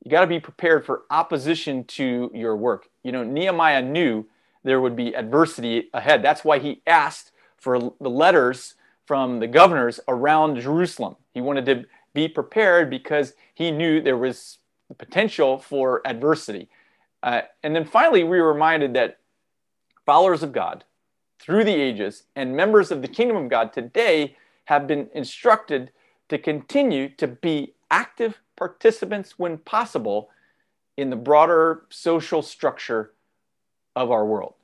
you 0.03 0.11
got 0.11 0.21
to 0.21 0.27
be 0.27 0.39
prepared 0.39 0.85
for 0.85 1.03
opposition 1.09 1.83
to 1.85 2.31
your 2.33 2.55
work. 2.55 2.89
You 3.03 3.11
know, 3.11 3.23
Nehemiah 3.23 3.81
knew 3.81 4.25
there 4.63 4.81
would 4.81 4.95
be 4.95 5.15
adversity 5.15 5.89
ahead. 5.93 6.21
That's 6.21 6.43
why 6.43 6.59
he 6.59 6.81
asked 6.85 7.31
for 7.57 7.93
the 7.99 8.09
letters 8.09 8.75
from 9.05 9.39
the 9.39 9.47
governors 9.47 9.99
around 10.07 10.59
Jerusalem. 10.59 11.15
He 11.33 11.41
wanted 11.41 11.65
to 11.67 11.85
be 12.13 12.27
prepared 12.27 12.89
because 12.89 13.33
he 13.53 13.71
knew 13.71 14.01
there 14.01 14.17
was 14.17 14.59
potential 14.97 15.57
for 15.57 16.01
adversity. 16.05 16.67
Uh, 17.23 17.41
and 17.63 17.75
then 17.75 17.85
finally, 17.85 18.23
we 18.23 18.39
were 18.39 18.53
reminded 18.53 18.93
that 18.93 19.19
followers 20.05 20.43
of 20.43 20.51
God 20.51 20.83
through 21.39 21.63
the 21.63 21.73
ages 21.73 22.23
and 22.35 22.55
members 22.55 22.91
of 22.91 23.01
the 23.01 23.07
kingdom 23.07 23.37
of 23.37 23.49
God 23.49 23.73
today 23.73 24.35
have 24.65 24.87
been 24.87 25.09
instructed 25.13 25.91
to 26.29 26.37
continue 26.37 27.09
to 27.09 27.27
be 27.27 27.73
active 27.89 28.39
participants 28.55 29.37
when 29.37 29.57
possible 29.59 30.29
in 30.97 31.09
the 31.09 31.15
broader 31.15 31.85
social 31.89 32.41
structure 32.41 33.13
of 33.95 34.11
our 34.11 34.25
world. 34.25 34.55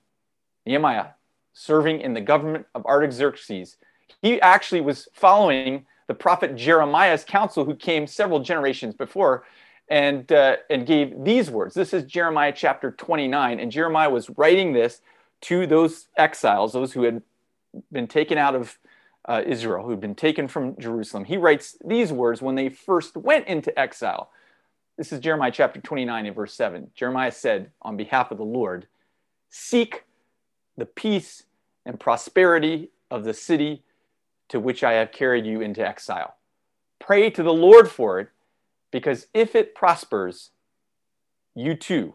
Nehemiah, 0.66 1.08
serving 1.54 2.02
in 2.02 2.14
the 2.14 2.22
government 2.22 2.66
of 2.76 2.86
Artaxerxes, 2.86 3.78
he 4.22 4.42
actually 4.42 4.82
was 4.82 5.08
following 5.14 5.86
the 6.08 6.14
prophet 6.14 6.56
Jeremiah's 6.56 7.24
counsel, 7.24 7.66
who 7.66 7.76
came 7.76 8.08
several 8.08 8.40
generations 8.40 8.94
before, 8.94 9.46
and, 9.94 10.32
uh, 10.32 10.56
and 10.72 10.88
gave 10.88 11.24
these 11.24 11.52
words. 11.52 11.76
This 11.76 11.94
is 11.94 12.04
Jeremiah 12.06 12.52
chapter 12.52 12.90
29, 12.90 13.60
and 13.60 13.72
Jeremiah 13.72 14.10
was 14.10 14.28
writing 14.38 14.74
this 14.74 15.02
to 15.42 15.68
those 15.68 16.08
exiles, 16.18 16.74
those 16.74 16.94
who 16.94 17.04
had 17.04 17.22
been 17.92 18.08
taken 18.08 18.40
out 18.40 18.56
of 18.56 18.80
uh, 19.30 19.44
Israel, 19.46 19.86
who'd 19.86 20.02
been 20.02 20.16
taken 20.16 20.48
from 20.48 20.76
Jerusalem. 20.80 21.26
He 21.26 21.38
writes 21.38 21.78
these 21.86 22.12
words 22.12 22.42
when 22.42 22.56
they 22.56 22.70
first 22.70 23.16
went 23.16 23.48
into 23.48 23.78
exile. 23.80 24.32
This 24.98 25.14
is 25.14 25.20
Jeremiah 25.20 25.52
chapter 25.52 25.80
29 25.80 26.26
and 26.26 26.36
verse 26.36 26.56
7. 26.56 26.90
Jeremiah 26.96 27.32
said, 27.32 27.70
on 27.84 27.96
behalf 27.96 28.32
of 28.32 28.40
the 28.40 28.44
Lord, 28.44 28.88
Seek 29.56 30.06
the 30.76 30.88
peace 30.88 31.44
and 31.86 32.00
prosperity 32.00 32.90
of 33.12 33.26
the 33.26 33.36
city 33.36 33.84
to 34.50 34.60
which 34.60 34.84
I 34.84 34.94
have 34.94 35.12
carried 35.12 35.46
you 35.46 35.62
into 35.62 35.88
exile. 35.88 36.34
Pray 37.00 37.30
to 37.30 37.44
the 37.44 37.54
Lord 37.54 37.88
for 37.92 38.20
it, 38.20 38.30
because 38.94 39.26
if 39.34 39.56
it 39.56 39.74
prospers, 39.74 40.52
you 41.56 41.76
too 41.76 42.14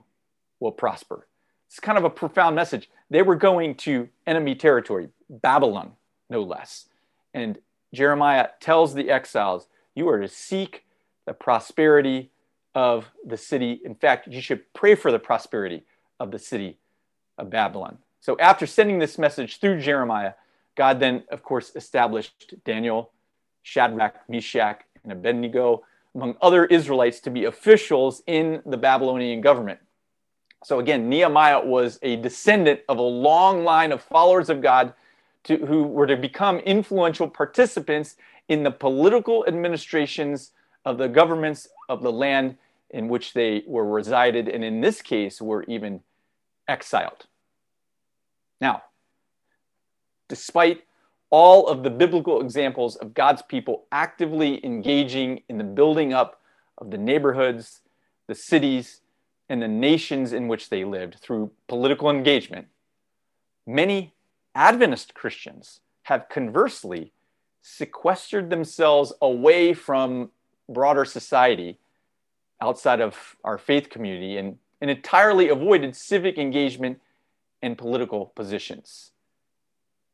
will 0.61 0.73
prosper. 0.73 1.27
It's 1.67 1.81
kind 1.81 1.99
of 1.99 2.05
a 2.05 2.11
profound 2.11 2.57
message. 2.57 2.89
They 3.11 3.21
were 3.21 3.35
going 3.35 3.75
to 3.79 4.09
enemy 4.27 4.55
territory, 4.55 5.09
Babylon, 5.29 5.93
no 6.31 6.43
less. 6.43 6.87
And 7.35 7.59
Jeremiah 7.93 8.49
tells 8.61 8.95
the 8.95 9.11
exiles, 9.11 9.67
You 9.95 10.09
are 10.09 10.21
to 10.21 10.29
seek 10.29 10.85
the 11.27 11.35
prosperity 11.35 12.31
of 12.75 13.07
the 13.27 13.37
city. 13.37 13.81
In 13.85 13.97
fact, 13.97 14.29
you 14.29 14.41
should 14.41 14.73
pray 14.73 14.95
for 14.95 15.11
the 15.11 15.19
prosperity 15.19 15.83
of 16.21 16.31
the 16.31 16.39
city 16.39 16.79
of 17.37 17.51
Babylon. 17.51 17.99
So, 18.21 18.37
after 18.39 18.67
sending 18.67 19.01
this 19.01 19.19
message 19.19 19.59
through 19.59 19.81
Jeremiah, 19.81 20.35
God 20.77 21.01
then, 21.01 21.25
of 21.31 21.43
course, 21.43 21.73
established 21.75 22.55
Daniel, 22.65 23.11
Shadrach, 23.63 24.29
Meshach, 24.29 24.83
and 25.03 25.13
Abednego, 25.13 25.83
among 26.19 26.37
other 26.43 26.65
Israelites, 26.67 27.21
to 27.21 27.31
be 27.31 27.45
officials 27.45 28.23
in 28.27 28.61
the 28.67 28.77
Babylonian 28.77 29.41
government. 29.41 29.79
So, 30.65 30.81
again, 30.81 31.09
Nehemiah 31.09 31.65
was 31.65 32.01
a 32.03 32.17
descendant 32.17 32.81
of 32.89 32.99
a 32.99 33.03
long 33.03 33.63
line 33.63 33.93
of 33.93 34.03
followers 34.03 34.51
of 34.51 34.61
God 34.61 34.95
to, 35.45 35.57
who 35.59 35.85
were 35.85 36.09
to 36.09 36.17
become 36.17 36.59
influential 36.59 37.29
participants 37.29 38.17
in 38.49 38.65
the 38.65 38.73
political 38.73 39.47
administrations 39.47 40.51
of 40.85 40.99
the 40.99 41.07
governments 41.09 41.69
of 41.89 42.03
the 42.03 42.11
land 42.11 42.57
in 42.91 43.07
which 43.09 43.35
they 43.35 43.63
were 43.67 43.85
resided, 43.85 44.49
and 44.49 44.65
in 44.65 44.81
this 44.81 45.01
case, 45.01 45.41
were 45.41 45.63
even 45.65 46.01
exiled. 46.67 47.27
Now, 48.61 48.83
despite 50.29 50.83
all 51.31 51.67
of 51.67 51.83
the 51.83 51.91
biblical 51.91 52.41
examples 52.41 52.97
of 52.97 53.15
God's 53.15 53.43
people 53.43 53.85
actively 53.93 54.65
engaging 54.65 55.43
in 55.49 55.59
the 55.59 55.65
building 55.65 56.13
up 56.13 56.41
of 56.79 56.91
the 56.91 56.99
neighborhoods, 56.99 57.81
the 58.27 58.35
cities, 58.35 59.01
and 59.49 59.63
the 59.63 59.69
nations 59.69 60.33
in 60.33 60.49
which 60.49 60.69
they 60.69 60.85
lived 60.85 61.17
through 61.21 61.51
political 61.67 62.11
engagement, 62.11 62.69
many 63.67 64.15
Adventist 64.55 65.15
Christians 65.15 65.81
have 66.05 66.29
conversely 66.29 67.13
sequestered 67.63 68.51
themselves 68.51 69.13
away 69.21 69.75
from 69.75 70.31
broader 70.69 71.05
society 71.05 71.79
outside 72.61 73.01
of 73.01 73.37
our 73.45 73.59
faith 73.59 73.89
community 73.89 74.37
and, 74.37 74.59
and 74.81 74.91
entirely 74.91 75.49
avoided 75.49 75.95
civic 75.95 76.39
engagement 76.39 77.01
and 77.63 77.79
political 77.79 78.27
positions. 78.35 79.13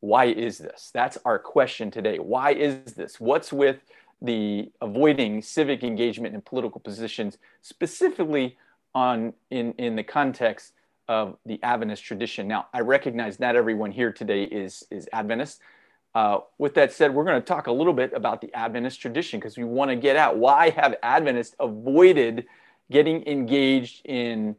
Why 0.04 0.26
is 0.26 0.58
this? 0.58 0.90
That's 0.92 1.16
our 1.24 1.38
question 1.38 1.90
today. 1.90 2.18
Why 2.18 2.50
is 2.52 2.92
this? 2.92 3.18
What's 3.18 3.54
with 3.54 3.78
the 4.20 4.70
avoiding 4.82 5.40
civic 5.40 5.82
engagement 5.82 6.34
and 6.34 6.44
political 6.44 6.78
positions, 6.78 7.38
specifically 7.62 8.58
on 8.94 9.32
in, 9.48 9.72
in 9.78 9.96
the 9.96 10.02
context 10.02 10.74
of 11.08 11.38
the 11.46 11.58
Adventist 11.62 12.04
tradition. 12.04 12.46
Now, 12.46 12.66
I 12.74 12.80
recognize 12.80 13.40
not 13.40 13.56
everyone 13.56 13.92
here 13.92 14.12
today 14.12 14.44
is, 14.44 14.84
is 14.90 15.08
Adventist. 15.10 15.62
Uh, 16.14 16.40
with 16.58 16.74
that 16.74 16.92
said, 16.92 17.14
we're 17.14 17.24
going 17.24 17.40
to 17.40 17.46
talk 17.46 17.66
a 17.66 17.72
little 17.72 17.94
bit 17.94 18.12
about 18.12 18.42
the 18.42 18.52
Adventist 18.52 19.00
tradition 19.00 19.40
because 19.40 19.56
we 19.56 19.64
want 19.64 19.90
to 19.90 19.96
get 19.96 20.16
at 20.16 20.36
why 20.36 20.68
have 20.68 20.96
Adventists 21.02 21.56
avoided 21.58 22.44
getting 22.90 23.26
engaged 23.26 24.04
in, 24.04 24.54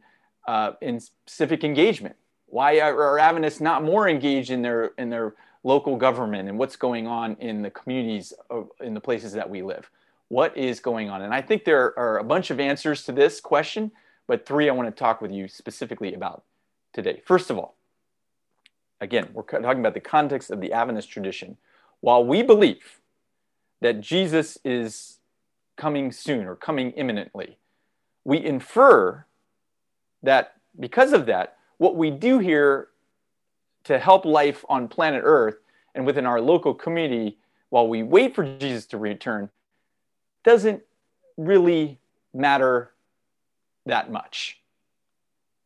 uh, 0.48 0.72
in 0.80 1.00
civic 1.26 1.62
engagement? 1.62 2.16
Why 2.46 2.80
are 2.80 3.18
Adventists 3.18 3.60
not 3.60 3.82
more 3.82 4.08
engaged 4.08 4.50
in 4.50 4.62
their, 4.62 4.92
in 4.98 5.10
their 5.10 5.34
local 5.64 5.96
government 5.96 6.48
and 6.48 6.58
what's 6.58 6.76
going 6.76 7.06
on 7.06 7.36
in 7.40 7.62
the 7.62 7.70
communities, 7.70 8.32
of, 8.50 8.70
in 8.80 8.94
the 8.94 9.00
places 9.00 9.32
that 9.32 9.48
we 9.48 9.62
live? 9.62 9.90
What 10.28 10.56
is 10.56 10.80
going 10.80 11.10
on? 11.10 11.22
And 11.22 11.34
I 11.34 11.40
think 11.40 11.64
there 11.64 11.96
are 11.98 12.18
a 12.18 12.24
bunch 12.24 12.50
of 12.50 12.60
answers 12.60 13.04
to 13.04 13.12
this 13.12 13.40
question 13.40 13.90
but 14.26 14.46
three 14.46 14.68
I 14.68 14.72
want 14.72 14.88
to 14.88 14.98
talk 14.98 15.20
with 15.20 15.30
you 15.30 15.48
specifically 15.48 16.14
about 16.14 16.42
today. 16.92 17.22
First 17.24 17.50
of 17.50 17.58
all, 17.58 17.76
again, 19.00 19.28
we're 19.32 19.42
talking 19.42 19.80
about 19.80 19.94
the 19.94 20.00
context 20.00 20.50
of 20.50 20.60
the 20.60 20.72
Adventist 20.72 21.10
tradition. 21.10 21.56
While 22.00 22.24
we 22.24 22.42
believe 22.42 23.00
that 23.80 24.00
Jesus 24.00 24.58
is 24.64 25.18
coming 25.76 26.10
soon 26.10 26.46
or 26.46 26.56
coming 26.56 26.90
imminently, 26.92 27.58
we 28.24 28.42
infer 28.44 29.24
that 30.22 30.54
because 30.78 31.12
of 31.12 31.26
that, 31.26 31.55
what 31.78 31.96
we 31.96 32.10
do 32.10 32.38
here 32.38 32.88
to 33.84 33.98
help 33.98 34.24
life 34.24 34.64
on 34.68 34.88
planet 34.88 35.22
Earth 35.24 35.56
and 35.94 36.06
within 36.06 36.26
our 36.26 36.40
local 36.40 36.74
community 36.74 37.38
while 37.70 37.88
we 37.88 38.02
wait 38.02 38.34
for 38.34 38.44
Jesus 38.58 38.86
to 38.86 38.98
return 38.98 39.50
doesn't 40.44 40.82
really 41.36 41.98
matter 42.32 42.92
that 43.86 44.10
much. 44.10 44.60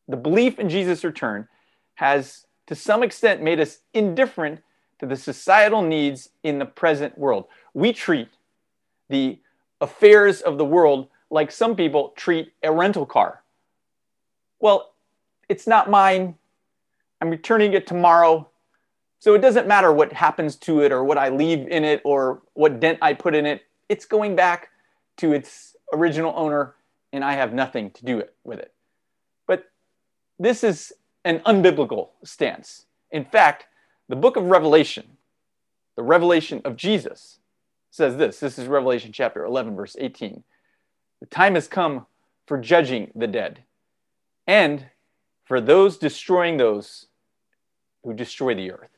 The 0.07 0.17
belief 0.17 0.59
in 0.59 0.69
Jesus' 0.69 1.03
return 1.03 1.47
has, 1.95 2.45
to 2.67 2.75
some 2.75 3.03
extent, 3.03 3.41
made 3.41 3.59
us 3.59 3.79
indifferent 3.93 4.61
to 4.99 5.05
the 5.05 5.15
societal 5.15 5.81
needs 5.81 6.29
in 6.43 6.59
the 6.59 6.65
present 6.65 7.17
world. 7.17 7.45
We 7.73 7.93
treat 7.93 8.29
the 9.09 9.39
affairs 9.79 10.41
of 10.41 10.57
the 10.57 10.65
world 10.65 11.07
like 11.29 11.51
some 11.51 11.75
people 11.75 12.13
treat 12.15 12.51
a 12.61 12.71
rental 12.71 13.05
car. 13.05 13.41
Well, 14.59 14.93
it's 15.51 15.67
not 15.67 15.89
mine. 15.89 16.35
I'm 17.19 17.29
returning 17.29 17.73
it 17.73 17.85
tomorrow. 17.85 18.49
So 19.19 19.33
it 19.33 19.41
doesn't 19.41 19.67
matter 19.67 19.91
what 19.91 20.13
happens 20.13 20.55
to 20.59 20.79
it 20.79 20.93
or 20.93 21.03
what 21.03 21.17
I 21.17 21.27
leave 21.27 21.67
in 21.67 21.83
it 21.83 22.01
or 22.05 22.41
what 22.53 22.79
dent 22.79 22.99
I 23.01 23.13
put 23.13 23.35
in 23.35 23.45
it. 23.45 23.63
It's 23.89 24.05
going 24.05 24.37
back 24.37 24.69
to 25.17 25.33
its 25.33 25.75
original 25.91 26.33
owner 26.37 26.75
and 27.11 27.21
I 27.21 27.33
have 27.33 27.53
nothing 27.53 27.91
to 27.91 28.05
do 28.05 28.23
with 28.45 28.59
it. 28.59 28.73
But 29.45 29.69
this 30.39 30.63
is 30.63 30.93
an 31.25 31.39
unbiblical 31.39 32.11
stance. 32.23 32.85
In 33.11 33.25
fact, 33.25 33.65
the 34.07 34.15
book 34.15 34.37
of 34.37 34.45
Revelation, 34.45 35.17
the 35.97 36.03
revelation 36.03 36.61
of 36.63 36.77
Jesus, 36.77 37.39
says 37.89 38.15
this. 38.15 38.39
This 38.39 38.57
is 38.57 38.69
Revelation 38.69 39.11
chapter 39.11 39.43
11, 39.43 39.75
verse 39.75 39.97
18. 39.99 40.45
The 41.19 41.25
time 41.25 41.55
has 41.55 41.67
come 41.67 42.05
for 42.47 42.57
judging 42.57 43.11
the 43.13 43.27
dead 43.27 43.65
and 44.47 44.85
for 45.51 45.59
those 45.59 45.97
destroying 45.97 46.55
those 46.55 47.07
who 48.05 48.13
destroy 48.13 48.55
the 48.55 48.71
earth. 48.71 48.97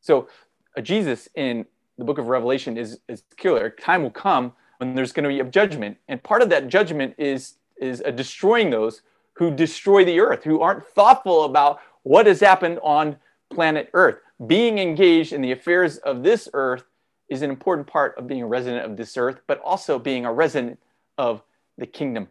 So, 0.00 0.28
uh, 0.74 0.80
Jesus 0.80 1.28
in 1.34 1.66
the 1.98 2.04
book 2.04 2.16
of 2.16 2.28
Revelation 2.28 2.78
is, 2.78 3.00
is 3.06 3.22
clear. 3.36 3.68
Time 3.68 4.02
will 4.02 4.10
come 4.10 4.54
when 4.78 4.94
there's 4.94 5.12
going 5.12 5.24
to 5.24 5.28
be 5.28 5.40
a 5.40 5.44
judgment. 5.44 5.98
And 6.08 6.22
part 6.22 6.40
of 6.40 6.48
that 6.48 6.68
judgment 6.68 7.16
is 7.18 7.56
is 7.76 8.02
uh, 8.06 8.12
destroying 8.12 8.70
those 8.70 9.02
who 9.34 9.50
destroy 9.50 10.06
the 10.06 10.20
earth, 10.20 10.42
who 10.42 10.62
aren't 10.62 10.86
thoughtful 10.86 11.44
about 11.44 11.80
what 12.02 12.24
has 12.24 12.40
happened 12.40 12.78
on 12.82 13.16
planet 13.52 13.90
Earth. 13.92 14.20
Being 14.46 14.78
engaged 14.78 15.34
in 15.34 15.42
the 15.42 15.52
affairs 15.52 15.98
of 15.98 16.22
this 16.22 16.48
earth 16.54 16.84
is 17.28 17.42
an 17.42 17.50
important 17.50 17.86
part 17.86 18.16
of 18.16 18.26
being 18.26 18.40
a 18.40 18.46
resident 18.46 18.86
of 18.86 18.96
this 18.96 19.18
earth, 19.18 19.42
but 19.46 19.60
also 19.60 19.98
being 19.98 20.24
a 20.24 20.32
resident 20.32 20.78
of 21.18 21.42
the 21.76 21.86
kingdom 21.86 22.28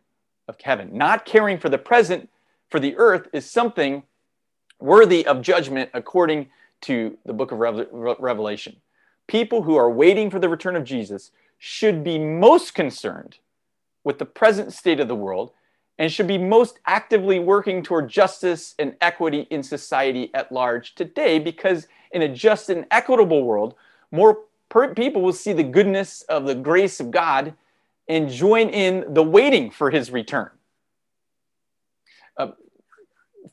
of 0.48 0.56
heaven. 0.60 0.90
Not 0.92 1.25
caring 1.25 1.60
for 1.60 1.70
the 1.70 1.78
present, 1.78 2.28
for 2.72 2.80
the 2.80 2.96
earth, 2.98 3.28
is 3.34 3.50
something 3.50 4.04
worthy 4.80 5.25
of 5.25 5.42
judgment 5.42 5.90
according 5.94 6.50
to 6.82 7.18
the 7.25 7.34
book 7.34 7.51
of 7.51 7.60
Revelation. 7.60 8.78
People 9.28 9.62
who 9.62 9.75
are 9.75 9.92
waiting 9.92 10.32
for 10.32 10.40
the 10.40 10.50
return 10.50 10.75
of 10.75 10.84
Jesus 10.84 11.32
should 11.60 12.04
be 12.04 12.18
most 12.18 12.74
concerned 12.74 13.38
with 14.04 14.18
the 14.18 14.25
present 14.25 14.74
state 14.74 15.00
of 15.00 15.08
the 15.08 15.16
world 15.16 15.51
and 16.00 16.12
should 16.12 16.25
be 16.25 16.38
most 16.40 16.80
actively 16.88 17.38
working 17.38 17.84
toward 17.84 18.10
justice 18.10 18.74
and 18.80 18.96
equity 19.01 19.46
in 19.51 19.62
society 19.62 20.32
at 20.34 20.51
large 20.51 20.96
today 20.96 21.38
because 21.38 21.88
in 22.12 22.24
a 22.24 22.28
just 22.28 22.70
and 22.70 22.88
equitable 22.90 23.44
world, 23.44 23.75
more 24.12 24.40
people 24.96 25.22
will 25.22 25.34
see 25.34 25.54
the 25.54 25.63
goodness 25.63 26.24
of 26.24 26.46
the 26.46 26.56
grace 26.56 27.00
of 27.00 27.12
God 27.12 27.54
and 28.08 28.30
join 28.30 28.70
in 28.70 29.13
the 29.13 29.22
waiting 29.22 29.70
for 29.70 29.92
his 29.92 30.10
return. 30.10 30.50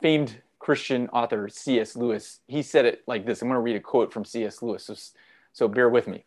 Famed 0.01 0.43
Christian 0.59 1.09
author 1.09 1.49
C.S. 1.49 1.97
Lewis, 1.97 2.41
he 2.47 2.63
said 2.63 2.85
it 2.85 3.03
like 3.07 3.25
this. 3.25 3.43
I'm 3.43 3.49
going 3.49 3.57
to 3.57 3.61
read 3.61 3.77
a 3.77 3.81
quote 3.81 4.13
from 4.13 4.25
C.S. 4.25 4.63
Lewis, 4.63 4.85
so, 4.85 4.95
so 5.53 5.69
bear 5.69 5.89
with 5.89 6.07
me. 6.07 6.25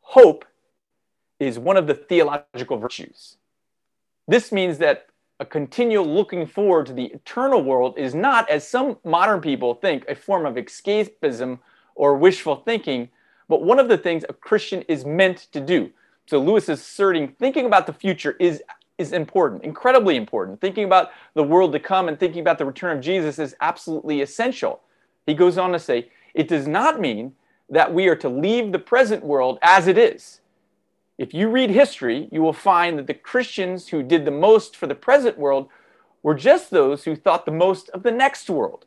Hope 0.00 0.44
is 1.38 1.58
one 1.58 1.76
of 1.76 1.86
the 1.86 1.94
theological 1.94 2.78
virtues. 2.78 3.36
This 4.26 4.52
means 4.52 4.78
that 4.78 5.06
a 5.40 5.44
continual 5.44 6.06
looking 6.06 6.46
forward 6.46 6.86
to 6.86 6.92
the 6.92 7.06
eternal 7.06 7.62
world 7.62 7.96
is 7.96 8.14
not, 8.14 8.48
as 8.50 8.66
some 8.66 8.98
modern 9.04 9.40
people 9.40 9.74
think, 9.74 10.04
a 10.08 10.14
form 10.14 10.44
of 10.44 10.56
escapism 10.56 11.60
or 11.94 12.16
wishful 12.16 12.56
thinking, 12.56 13.08
but 13.48 13.62
one 13.62 13.78
of 13.78 13.88
the 13.88 13.98
things 13.98 14.24
a 14.28 14.32
Christian 14.32 14.82
is 14.88 15.04
meant 15.04 15.46
to 15.52 15.60
do. 15.60 15.90
So 16.26 16.40
Lewis 16.40 16.64
is 16.64 16.80
asserting 16.80 17.28
thinking 17.38 17.66
about 17.66 17.86
the 17.86 17.92
future 17.92 18.36
is, 18.40 18.62
is 18.98 19.12
important, 19.12 19.64
incredibly 19.64 20.16
important. 20.16 20.60
Thinking 20.60 20.84
about 20.84 21.10
the 21.34 21.42
world 21.42 21.72
to 21.72 21.80
come 21.80 22.08
and 22.08 22.18
thinking 22.18 22.40
about 22.40 22.58
the 22.58 22.66
return 22.66 22.96
of 22.96 23.02
Jesus 23.02 23.38
is 23.38 23.54
absolutely 23.60 24.20
essential. 24.20 24.80
He 25.26 25.34
goes 25.34 25.56
on 25.56 25.72
to 25.72 25.78
say, 25.78 26.10
it 26.34 26.48
does 26.48 26.66
not 26.66 27.00
mean 27.00 27.34
that 27.70 27.94
we 27.94 28.08
are 28.08 28.16
to 28.16 28.28
leave 28.28 28.72
the 28.72 28.78
present 28.78 29.24
world 29.24 29.58
as 29.62 29.86
it 29.86 29.98
is 29.98 30.40
if 31.18 31.34
you 31.34 31.50
read 31.50 31.70
history, 31.70 32.28
you 32.30 32.40
will 32.40 32.52
find 32.52 32.96
that 32.96 33.08
the 33.08 33.14
Christians 33.14 33.88
who 33.88 34.04
did 34.04 34.24
the 34.24 34.30
most 34.30 34.76
for 34.76 34.86
the 34.86 34.94
present 34.94 35.36
world 35.36 35.68
were 36.22 36.34
just 36.34 36.70
those 36.70 37.04
who 37.04 37.16
thought 37.16 37.44
the 37.44 37.50
most 37.50 37.88
of 37.90 38.04
the 38.04 38.12
next 38.12 38.48
world. 38.48 38.86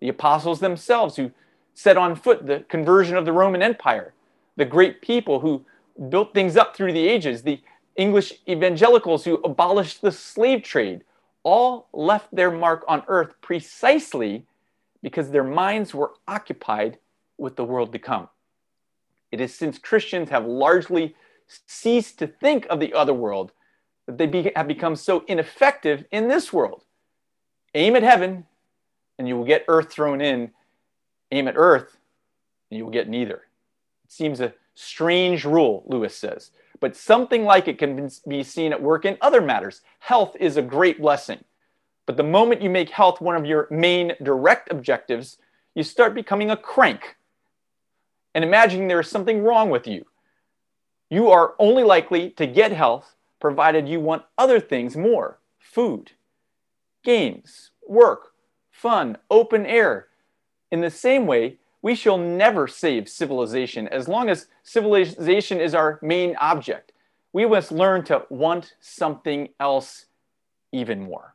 The 0.00 0.10
apostles 0.10 0.60
themselves, 0.60 1.16
who 1.16 1.32
set 1.72 1.96
on 1.96 2.14
foot 2.14 2.46
the 2.46 2.60
conversion 2.68 3.16
of 3.16 3.24
the 3.24 3.32
Roman 3.32 3.62
Empire, 3.62 4.12
the 4.56 4.66
great 4.66 5.00
people 5.00 5.40
who 5.40 5.64
built 6.10 6.34
things 6.34 6.56
up 6.56 6.76
through 6.76 6.92
the 6.92 7.08
ages, 7.08 7.42
the 7.42 7.60
English 7.96 8.32
evangelicals 8.48 9.24
who 9.24 9.34
abolished 9.36 10.02
the 10.02 10.12
slave 10.12 10.62
trade, 10.62 11.04
all 11.42 11.88
left 11.92 12.34
their 12.34 12.50
mark 12.50 12.84
on 12.88 13.02
earth 13.06 13.34
precisely 13.40 14.46
because 15.02 15.30
their 15.30 15.44
minds 15.44 15.94
were 15.94 16.12
occupied 16.26 16.98
with 17.38 17.56
the 17.56 17.64
world 17.64 17.92
to 17.92 17.98
come. 17.98 18.28
It 19.30 19.40
is 19.40 19.54
since 19.54 19.78
Christians 19.78 20.30
have 20.30 20.46
largely 20.46 21.14
ceased 21.66 22.18
to 22.18 22.26
think 22.26 22.66
of 22.70 22.80
the 22.80 22.94
other 22.94 23.12
world, 23.12 23.52
that 24.06 24.18
they 24.18 24.26
be, 24.26 24.50
have 24.56 24.68
become 24.68 24.96
so 24.96 25.24
ineffective 25.28 26.04
in 26.10 26.28
this 26.28 26.52
world. 26.52 26.84
Aim 27.74 27.96
at 27.96 28.02
heaven, 28.02 28.46
and 29.18 29.28
you 29.28 29.36
will 29.36 29.44
get 29.44 29.64
earth 29.68 29.92
thrown 29.92 30.20
in. 30.20 30.52
Aim 31.32 31.48
at 31.48 31.56
earth, 31.56 31.96
and 32.70 32.78
you 32.78 32.84
will 32.84 32.92
get 32.92 33.08
neither. 33.08 33.42
It 34.04 34.12
seems 34.12 34.40
a 34.40 34.54
strange 34.74 35.44
rule, 35.44 35.82
Lewis 35.86 36.16
says, 36.16 36.50
but 36.80 36.96
something 36.96 37.44
like 37.44 37.68
it 37.68 37.78
can 37.78 38.10
be 38.26 38.42
seen 38.42 38.72
at 38.72 38.82
work 38.82 39.04
in 39.04 39.16
other 39.20 39.40
matters. 39.40 39.80
Health 40.00 40.36
is 40.38 40.56
a 40.56 40.62
great 40.62 41.00
blessing. 41.00 41.44
But 42.06 42.16
the 42.16 42.22
moment 42.22 42.62
you 42.62 42.68
make 42.68 42.90
health 42.90 43.20
one 43.20 43.36
of 43.36 43.46
your 43.46 43.66
main 43.70 44.12
direct 44.22 44.70
objectives, 44.70 45.38
you 45.74 45.82
start 45.82 46.14
becoming 46.14 46.50
a 46.50 46.56
crank 46.56 47.16
and 48.34 48.44
imagining 48.44 48.88
there 48.88 49.00
is 49.00 49.08
something 49.08 49.42
wrong 49.42 49.70
with 49.70 49.86
you 49.86 50.04
you 51.14 51.30
are 51.30 51.54
only 51.58 51.84
likely 51.84 52.30
to 52.30 52.46
get 52.46 52.72
health 52.72 53.14
provided 53.40 53.88
you 53.88 54.00
want 54.00 54.24
other 54.38 54.58
things 54.58 54.96
more 54.96 55.38
food, 55.58 56.12
games, 57.02 57.70
work, 57.86 58.32
fun, 58.70 59.16
open 59.30 59.66
air. 59.66 60.06
In 60.70 60.80
the 60.80 60.90
same 60.90 61.26
way, 61.26 61.58
we 61.84 61.94
shall 61.94 62.16
never 62.16 62.66
save 62.66 63.10
civilization 63.10 63.86
as 63.88 64.08
long 64.08 64.30
as 64.30 64.46
civilization 64.62 65.60
is 65.60 65.74
our 65.74 65.98
main 66.00 66.34
object. 66.36 66.92
We 67.34 67.44
must 67.44 67.70
learn 67.70 68.04
to 68.04 68.24
want 68.30 68.72
something 68.80 69.50
else 69.60 70.06
even 70.72 71.02
more. 71.02 71.34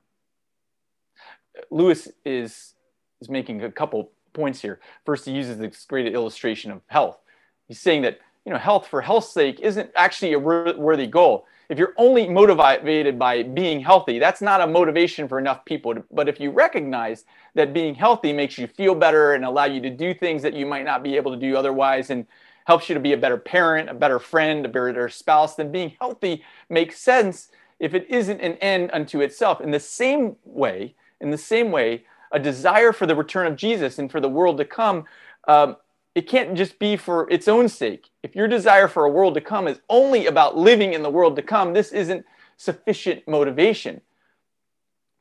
Lewis 1.69 2.07
is, 2.25 2.73
is 3.21 3.29
making 3.29 3.63
a 3.63 3.71
couple 3.71 4.09
points 4.33 4.59
here. 4.59 4.79
First, 5.05 5.25
he 5.25 5.33
uses 5.33 5.59
this 5.59 5.85
great 5.85 6.12
illustration 6.12 6.71
of 6.71 6.81
health. 6.88 7.19
He's 7.67 7.79
saying 7.79 8.01
that 8.01 8.17
you 8.43 8.51
know, 8.51 8.57
health 8.57 8.88
for 8.88 9.01
health's 9.01 9.31
sake 9.31 9.59
isn't 9.59 9.91
actually 9.95 10.33
a 10.33 10.39
worthy 10.39 11.05
goal. 11.05 11.45
If 11.69 11.77
you're 11.77 11.93
only 11.97 12.27
motivated 12.27 13.19
by 13.19 13.43
being 13.43 13.79
healthy, 13.79 14.17
that's 14.17 14.41
not 14.41 14.60
a 14.60 14.65
motivation 14.65 15.27
for 15.27 15.38
enough 15.38 15.63
people. 15.65 15.93
To, 15.93 16.03
but 16.12 16.27
if 16.27 16.39
you 16.39 16.49
recognize 16.49 17.25
that 17.53 17.73
being 17.73 17.93
healthy 17.93 18.34
makes 18.34 18.58
you 18.58 18.65
feel 18.65 18.95
better 18.95 19.34
and 19.34 19.45
allow 19.45 19.65
you 19.65 19.79
to 19.82 19.89
do 19.91 20.15
things 20.15 20.41
that 20.41 20.55
you 20.55 20.65
might 20.65 20.84
not 20.84 21.03
be 21.03 21.15
able 21.15 21.32
to 21.32 21.38
do 21.38 21.55
otherwise 21.55 22.10
and 22.10 22.25
helps 22.65 22.89
you 22.89 22.95
to 22.95 22.99
be 22.99 23.13
a 23.13 23.17
better 23.17 23.38
parent, 23.38 23.88
a 23.88 23.93
better 23.93 24.17
friend, 24.17 24.65
a 24.65 24.69
better 24.69 25.10
spouse, 25.10 25.55
then 25.55 25.71
being 25.71 25.93
healthy 25.99 26.43
makes 26.69 26.97
sense 26.97 27.49
if 27.79 27.93
it 27.93 28.08
isn't 28.10 28.41
an 28.41 28.53
end 28.53 28.89
unto 28.91 29.21
itself. 29.21 29.62
In 29.62 29.69
the 29.69 29.79
same 29.79 30.38
way, 30.43 30.95
in 31.21 31.29
the 31.29 31.38
same 31.38 31.71
way, 31.71 32.03
a 32.32 32.39
desire 32.39 32.91
for 32.93 33.05
the 33.05 33.15
return 33.15 33.45
of 33.45 33.55
Jesus 33.55 33.99
and 33.99 34.12
for 34.12 34.19
the 34.19 34.29
world 34.29 34.58
to 34.58 34.65
come 34.65 35.05
um, 35.47 35.77
it 36.19 36.27
can't 36.27 36.53
just 36.53 36.79
be 36.79 36.97
for 36.97 37.32
its 37.32 37.47
own 37.47 37.69
sake. 37.69 38.10
If 38.23 38.36
your 38.36 38.49
desire 38.49 38.89
for 38.89 39.05
a 39.05 39.10
world 39.10 39.36
to 39.36 39.41
come 39.41 39.69
is 39.69 39.79
only 39.88 40.25
about 40.25 40.58
living 40.58 40.93
in 40.93 41.01
the 41.01 41.10
world 41.10 41.38
to 41.38 41.41
come, 41.41 41.71
this 41.71 41.93
isn't 41.93 42.25
sufficient 42.58 43.25
motivation. 43.25 44.01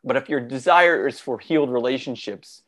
But 0.02 0.16
if 0.16 0.28
your 0.28 0.40
desire 0.40 1.06
is 1.06 1.20
for 1.20 1.38
healed 1.38 1.70
relationships, 1.70 2.62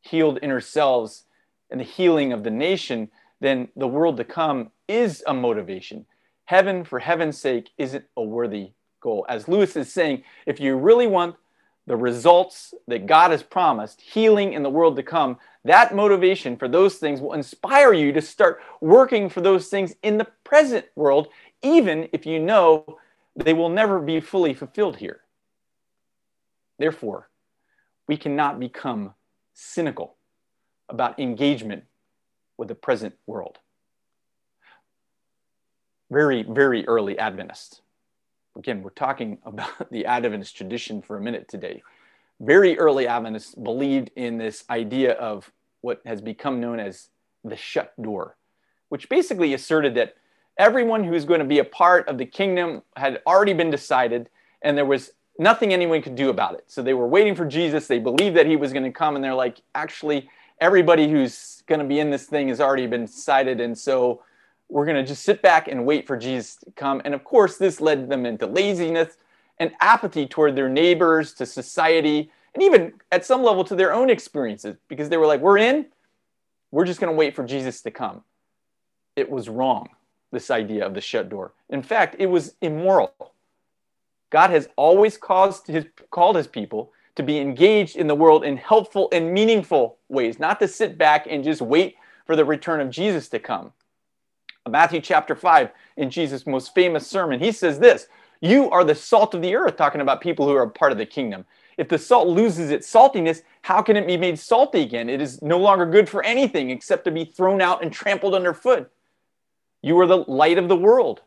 healed 0.00 0.38
inner 0.42 0.60
selves, 0.60 1.24
and 1.70 1.80
the 1.80 1.84
healing 1.84 2.32
of 2.32 2.44
the 2.44 2.52
nation, 2.52 3.10
then 3.40 3.66
the 3.74 3.88
world 3.88 4.16
to 4.18 4.24
come 4.24 4.70
is 4.86 5.24
a 5.26 5.34
motivation. 5.34 6.06
Heaven, 6.44 6.84
for 6.84 7.00
heaven's 7.00 7.40
sake, 7.40 7.70
isn't 7.78 8.04
a 8.16 8.22
worthy 8.22 8.74
goal. 9.00 9.26
As 9.28 9.48
Lewis 9.48 9.74
is 9.74 9.92
saying, 9.92 10.22
if 10.46 10.60
you 10.60 10.76
really 10.76 11.08
want 11.08 11.34
the 11.86 11.96
results 11.96 12.74
that 12.86 13.06
God 13.06 13.32
has 13.32 13.42
promised, 13.42 14.00
healing 14.00 14.52
in 14.52 14.62
the 14.62 14.70
world 14.70 14.96
to 14.96 15.02
come, 15.02 15.38
that 15.64 15.94
motivation 15.94 16.56
for 16.56 16.68
those 16.68 16.96
things 16.96 17.20
will 17.20 17.32
inspire 17.32 17.92
you 17.92 18.12
to 18.12 18.22
start 18.22 18.60
working 18.80 19.28
for 19.28 19.40
those 19.40 19.68
things 19.68 19.94
in 20.02 20.18
the 20.18 20.26
present 20.44 20.86
world, 20.94 21.28
even 21.62 22.08
if 22.12 22.24
you 22.24 22.38
know 22.38 22.98
they 23.36 23.52
will 23.52 23.68
never 23.68 24.00
be 24.00 24.20
fully 24.20 24.54
fulfilled 24.54 24.96
here. 24.96 25.20
Therefore, 26.78 27.28
we 28.06 28.16
cannot 28.16 28.60
become 28.60 29.14
cynical 29.54 30.16
about 30.88 31.18
engagement 31.18 31.84
with 32.58 32.68
the 32.68 32.74
present 32.74 33.14
world. 33.26 33.58
Very, 36.10 36.42
very 36.42 36.86
early 36.86 37.18
Adventists 37.18 37.80
again, 38.56 38.82
we're 38.82 38.90
talking 38.90 39.38
about 39.44 39.90
the 39.90 40.06
Adventist 40.06 40.56
tradition 40.56 41.02
for 41.02 41.16
a 41.16 41.20
minute 41.20 41.48
today. 41.48 41.82
Very 42.40 42.78
early 42.78 43.06
Adventists 43.06 43.54
believed 43.54 44.10
in 44.16 44.38
this 44.38 44.64
idea 44.68 45.12
of 45.12 45.50
what 45.80 46.00
has 46.06 46.20
become 46.20 46.60
known 46.60 46.80
as 46.80 47.08
the 47.44 47.56
shut 47.56 47.92
door, 48.00 48.36
which 48.88 49.08
basically 49.08 49.54
asserted 49.54 49.94
that 49.94 50.14
everyone 50.58 51.04
who's 51.04 51.24
going 51.24 51.40
to 51.40 51.46
be 51.46 51.58
a 51.58 51.64
part 51.64 52.08
of 52.08 52.18
the 52.18 52.26
kingdom 52.26 52.82
had 52.96 53.20
already 53.26 53.52
been 53.52 53.70
decided 53.70 54.28
and 54.62 54.76
there 54.76 54.84
was 54.84 55.12
nothing 55.38 55.72
anyone 55.72 56.02
could 56.02 56.14
do 56.14 56.30
about 56.30 56.54
it. 56.54 56.64
So 56.66 56.82
they 56.82 56.94
were 56.94 57.06
waiting 57.06 57.34
for 57.34 57.44
Jesus. 57.44 57.86
They 57.86 57.98
believed 57.98 58.36
that 58.36 58.46
he 58.46 58.56
was 58.56 58.72
going 58.72 58.84
to 58.84 58.92
come 58.92 59.16
and 59.16 59.24
they're 59.24 59.34
like, 59.34 59.60
actually, 59.74 60.28
everybody 60.60 61.10
who's 61.10 61.62
going 61.66 61.80
to 61.80 61.86
be 61.86 61.98
in 61.98 62.10
this 62.10 62.26
thing 62.26 62.48
has 62.48 62.60
already 62.60 62.86
been 62.86 63.06
decided. 63.06 63.60
And 63.60 63.76
so 63.76 64.22
we're 64.72 64.86
going 64.86 64.96
to 64.96 65.04
just 65.04 65.22
sit 65.22 65.42
back 65.42 65.68
and 65.68 65.84
wait 65.84 66.06
for 66.06 66.16
Jesus 66.16 66.56
to 66.56 66.70
come. 66.72 67.02
And 67.04 67.12
of 67.12 67.24
course, 67.24 67.58
this 67.58 67.78
led 67.78 68.08
them 68.08 68.24
into 68.24 68.46
laziness 68.46 69.18
and 69.58 69.70
apathy 69.80 70.26
toward 70.26 70.56
their 70.56 70.70
neighbors, 70.70 71.34
to 71.34 71.44
society, 71.44 72.30
and 72.54 72.62
even 72.62 72.94
at 73.12 73.26
some 73.26 73.42
level 73.42 73.64
to 73.64 73.74
their 73.74 73.92
own 73.92 74.08
experiences 74.08 74.76
because 74.88 75.10
they 75.10 75.18
were 75.18 75.26
like, 75.26 75.42
we're 75.42 75.58
in, 75.58 75.86
we're 76.70 76.86
just 76.86 77.00
going 77.00 77.12
to 77.12 77.16
wait 77.16 77.36
for 77.36 77.44
Jesus 77.44 77.82
to 77.82 77.90
come. 77.90 78.22
It 79.14 79.30
was 79.30 79.50
wrong, 79.50 79.90
this 80.32 80.50
idea 80.50 80.86
of 80.86 80.94
the 80.94 81.02
shut 81.02 81.28
door. 81.28 81.52
In 81.68 81.82
fact, 81.82 82.16
it 82.18 82.26
was 82.26 82.54
immoral. 82.62 83.12
God 84.30 84.48
has 84.48 84.70
always 84.76 85.18
caused 85.18 85.66
his, 85.66 85.84
called 86.10 86.36
his 86.36 86.46
people 86.46 86.92
to 87.16 87.22
be 87.22 87.38
engaged 87.38 87.96
in 87.96 88.06
the 88.06 88.14
world 88.14 88.42
in 88.42 88.56
helpful 88.56 89.10
and 89.12 89.34
meaningful 89.34 89.98
ways, 90.08 90.38
not 90.38 90.58
to 90.60 90.66
sit 90.66 90.96
back 90.96 91.26
and 91.28 91.44
just 91.44 91.60
wait 91.60 91.96
for 92.24 92.36
the 92.36 92.44
return 92.44 92.80
of 92.80 92.88
Jesus 92.88 93.28
to 93.28 93.38
come. 93.38 93.70
Matthew 94.68 95.00
chapter 95.00 95.34
5, 95.34 95.70
in 95.96 96.10
Jesus' 96.10 96.46
most 96.46 96.74
famous 96.74 97.06
sermon, 97.06 97.40
he 97.40 97.52
says 97.52 97.78
this 97.78 98.06
You 98.40 98.70
are 98.70 98.84
the 98.84 98.94
salt 98.94 99.34
of 99.34 99.42
the 99.42 99.54
earth, 99.54 99.76
talking 99.76 100.00
about 100.00 100.20
people 100.20 100.46
who 100.46 100.54
are 100.54 100.68
part 100.68 100.92
of 100.92 100.98
the 100.98 101.06
kingdom. 101.06 101.44
If 101.78 101.88
the 101.88 101.98
salt 101.98 102.28
loses 102.28 102.70
its 102.70 102.90
saltiness, 102.90 103.42
how 103.62 103.82
can 103.82 103.96
it 103.96 104.06
be 104.06 104.16
made 104.16 104.38
salty 104.38 104.82
again? 104.82 105.08
It 105.08 105.20
is 105.20 105.42
no 105.42 105.58
longer 105.58 105.86
good 105.86 106.08
for 106.08 106.22
anything 106.22 106.70
except 106.70 107.04
to 107.06 107.10
be 107.10 107.24
thrown 107.24 107.60
out 107.60 107.82
and 107.82 107.92
trampled 107.92 108.34
underfoot. 108.34 108.90
You 109.82 109.98
are 109.98 110.06
the 110.06 110.18
light 110.18 110.58
of 110.58 110.68
the 110.68 110.76
world. 110.76 111.22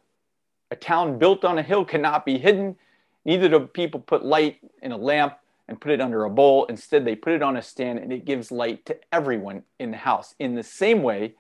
A 0.72 0.76
town 0.76 1.18
built 1.18 1.44
on 1.44 1.58
a 1.58 1.64
hill 1.64 1.84
cannot 1.84 2.26
be 2.26 2.38
hidden. 2.38 2.78
Neither 3.26 3.50
do 3.50 3.60
people 3.62 4.00
put 4.00 4.24
light 4.24 4.60
in 4.82 4.92
a 4.92 4.98
lamp 4.98 5.38
and 5.68 5.82
put 5.82 5.92
it 5.92 6.00
under 6.00 6.24
a 6.24 6.30
bowl. 6.30 6.66
Instead, 6.66 7.06
they 7.06 7.16
put 7.16 7.34
it 7.34 7.42
on 7.42 7.58
a 7.58 7.62
stand 7.62 8.00
and 8.00 8.14
it 8.14 8.24
gives 8.24 8.52
light 8.52 8.86
to 8.86 8.98
everyone 9.12 9.64
in 9.80 9.92
the 9.92 9.98
house. 9.98 10.36
In 10.40 10.56
the 10.56 10.64
same 10.64 11.02
way, 11.02 11.34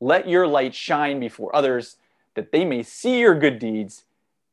let 0.00 0.28
your 0.28 0.46
light 0.46 0.74
shine 0.74 1.20
before 1.20 1.54
others 1.54 1.96
that 2.34 2.52
they 2.52 2.64
may 2.64 2.82
see 2.82 3.20
your 3.20 3.38
good 3.38 3.58
deeds 3.58 4.04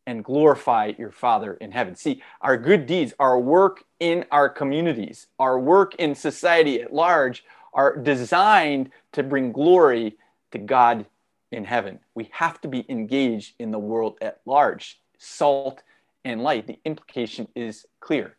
and 0.07 0.23
glorify 0.23 0.91
your 0.97 1.11
Father 1.11 1.55
in 1.55 1.71
heaven. 1.71 1.95
See, 1.95 2.21
our 2.41 2.57
good 2.57 2.85
deeds, 2.85 3.13
our 3.19 3.39
work 3.39 3.83
in 3.99 4.25
our 4.31 4.49
communities, 4.49 5.27
our 5.39 5.59
work 5.59 5.95
in 5.95 6.15
society 6.15 6.81
at 6.81 6.93
large 6.93 7.43
are 7.73 7.95
designed 7.97 8.91
to 9.11 9.23
bring 9.23 9.51
glory 9.51 10.17
to 10.51 10.57
God 10.57 11.05
in 11.51 11.65
heaven. 11.65 11.99
We 12.13 12.29
have 12.33 12.61
to 12.61 12.67
be 12.67 12.85
engaged 12.89 13.55
in 13.59 13.71
the 13.71 13.79
world 13.79 14.17
at 14.21 14.41
large. 14.45 14.99
Salt 15.17 15.81
and 16.23 16.41
light, 16.41 16.67
the 16.67 16.79
implication 16.85 17.47
is 17.55 17.85
clear. 17.99 18.35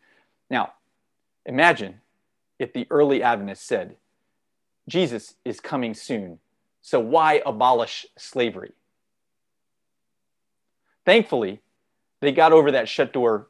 Now, 0.50 0.72
imagine 1.44 2.00
if 2.58 2.72
the 2.72 2.86
early 2.90 3.22
Adventists 3.22 3.66
said, 3.66 3.96
Jesus 4.88 5.34
is 5.44 5.60
coming 5.60 5.94
soon 5.94 6.38
so 6.86 7.00
why 7.00 7.42
abolish 7.44 8.06
slavery? 8.16 8.70
Thankfully, 11.04 11.60
they 12.20 12.30
got 12.30 12.52
over 12.52 12.70
that 12.70 12.88
shut 12.88 13.12
door 13.12 13.48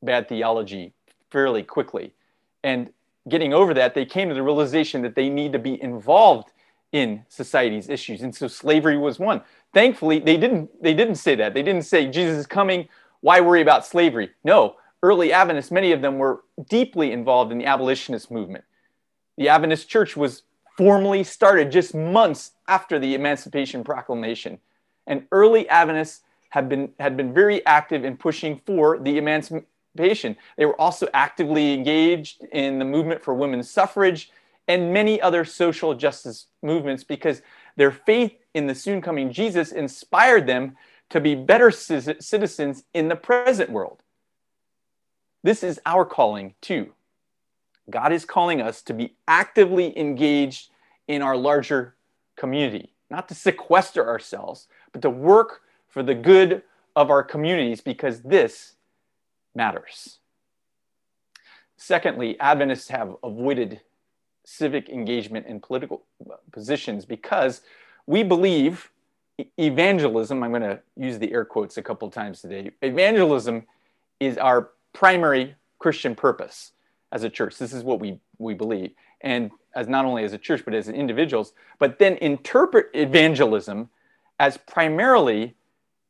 bad 0.00 0.28
theology 0.28 0.92
fairly 1.28 1.64
quickly. 1.64 2.14
And 2.62 2.92
getting 3.28 3.52
over 3.52 3.74
that, 3.74 3.96
they 3.96 4.04
came 4.04 4.28
to 4.28 4.34
the 4.36 4.44
realization 4.44 5.02
that 5.02 5.16
they 5.16 5.28
need 5.28 5.54
to 5.54 5.58
be 5.58 5.82
involved 5.82 6.52
in 6.92 7.24
society's 7.28 7.88
issues. 7.88 8.22
And 8.22 8.32
so 8.32 8.46
slavery 8.46 8.96
was 8.96 9.18
one. 9.18 9.42
Thankfully, 9.74 10.20
they 10.20 10.36
didn't 10.36 10.70
they 10.80 10.94
didn't 10.94 11.16
say 11.16 11.34
that. 11.34 11.52
They 11.52 11.64
didn't 11.64 11.82
say 11.82 12.06
Jesus 12.06 12.38
is 12.38 12.46
coming, 12.46 12.88
why 13.22 13.40
worry 13.40 13.60
about 13.60 13.84
slavery? 13.84 14.30
No, 14.44 14.76
early 15.02 15.32
Adventists, 15.32 15.72
many 15.72 15.90
of 15.90 16.00
them 16.00 16.16
were 16.16 16.44
deeply 16.68 17.10
involved 17.10 17.50
in 17.50 17.58
the 17.58 17.66
abolitionist 17.66 18.30
movement. 18.30 18.64
The 19.36 19.48
Adventist 19.48 19.88
church 19.88 20.16
was 20.16 20.42
formally 20.76 21.24
started 21.24 21.72
just 21.72 21.94
months 21.94 22.52
after 22.68 22.98
the 22.98 23.14
Emancipation 23.14 23.82
Proclamation. 23.82 24.58
And 25.06 25.26
early 25.32 25.68
Adventists 25.68 26.22
had 26.50 26.68
been, 26.68 26.90
had 26.98 27.16
been 27.16 27.32
very 27.32 27.64
active 27.66 28.04
in 28.04 28.16
pushing 28.16 28.60
for 28.66 28.98
the 28.98 29.18
emancipation. 29.18 30.36
They 30.56 30.66
were 30.66 30.80
also 30.80 31.08
actively 31.14 31.72
engaged 31.72 32.42
in 32.52 32.78
the 32.78 32.84
movement 32.84 33.22
for 33.22 33.34
women's 33.34 33.70
suffrage 33.70 34.30
and 34.68 34.92
many 34.92 35.20
other 35.20 35.44
social 35.44 35.94
justice 35.94 36.46
movements 36.62 37.04
because 37.04 37.42
their 37.76 37.92
faith 37.92 38.34
in 38.54 38.66
the 38.66 38.74
soon 38.74 39.00
coming 39.00 39.32
Jesus 39.32 39.72
inspired 39.72 40.46
them 40.46 40.76
to 41.10 41.20
be 41.20 41.34
better 41.34 41.70
citizens 41.70 42.84
in 42.92 43.08
the 43.08 43.16
present 43.16 43.70
world. 43.70 44.02
This 45.42 45.62
is 45.62 45.80
our 45.86 46.04
calling 46.04 46.54
too. 46.60 46.92
God 47.90 48.12
is 48.12 48.24
calling 48.24 48.60
us 48.60 48.82
to 48.82 48.94
be 48.94 49.14
actively 49.28 49.96
engaged 49.98 50.70
in 51.08 51.22
our 51.22 51.36
larger 51.36 51.94
community, 52.36 52.92
not 53.10 53.28
to 53.28 53.34
sequester 53.34 54.06
ourselves, 54.06 54.68
but 54.92 55.02
to 55.02 55.10
work 55.10 55.62
for 55.88 56.02
the 56.02 56.14
good 56.14 56.62
of 56.94 57.10
our 57.10 57.22
communities 57.22 57.80
because 57.80 58.22
this 58.22 58.74
matters. 59.54 60.18
Secondly, 61.76 62.38
Adventists 62.40 62.88
have 62.88 63.16
avoided 63.22 63.80
civic 64.44 64.88
engagement 64.88 65.46
in 65.46 65.60
political 65.60 66.04
positions 66.52 67.04
because 67.04 67.60
we 68.06 68.22
believe 68.22 68.90
evangelism, 69.58 70.42
I'm 70.42 70.50
going 70.50 70.62
to 70.62 70.80
use 70.96 71.18
the 71.18 71.32
air 71.32 71.44
quotes 71.44 71.76
a 71.76 71.82
couple 71.82 72.10
times 72.10 72.40
today, 72.40 72.70
evangelism 72.82 73.64
is 74.18 74.38
our 74.38 74.70
primary 74.92 75.54
Christian 75.78 76.14
purpose 76.14 76.72
as 77.12 77.22
a 77.24 77.30
church. 77.30 77.58
This 77.58 77.72
is 77.72 77.82
what 77.82 78.00
we, 78.00 78.18
we 78.38 78.54
believe. 78.54 78.92
And 79.20 79.50
as 79.74 79.88
not 79.88 80.04
only 80.04 80.24
as 80.24 80.32
a 80.32 80.38
church, 80.38 80.64
but 80.64 80.74
as 80.74 80.88
individuals, 80.88 81.52
but 81.78 81.98
then 81.98 82.16
interpret 82.16 82.90
evangelism 82.94 83.88
as 84.38 84.56
primarily 84.56 85.54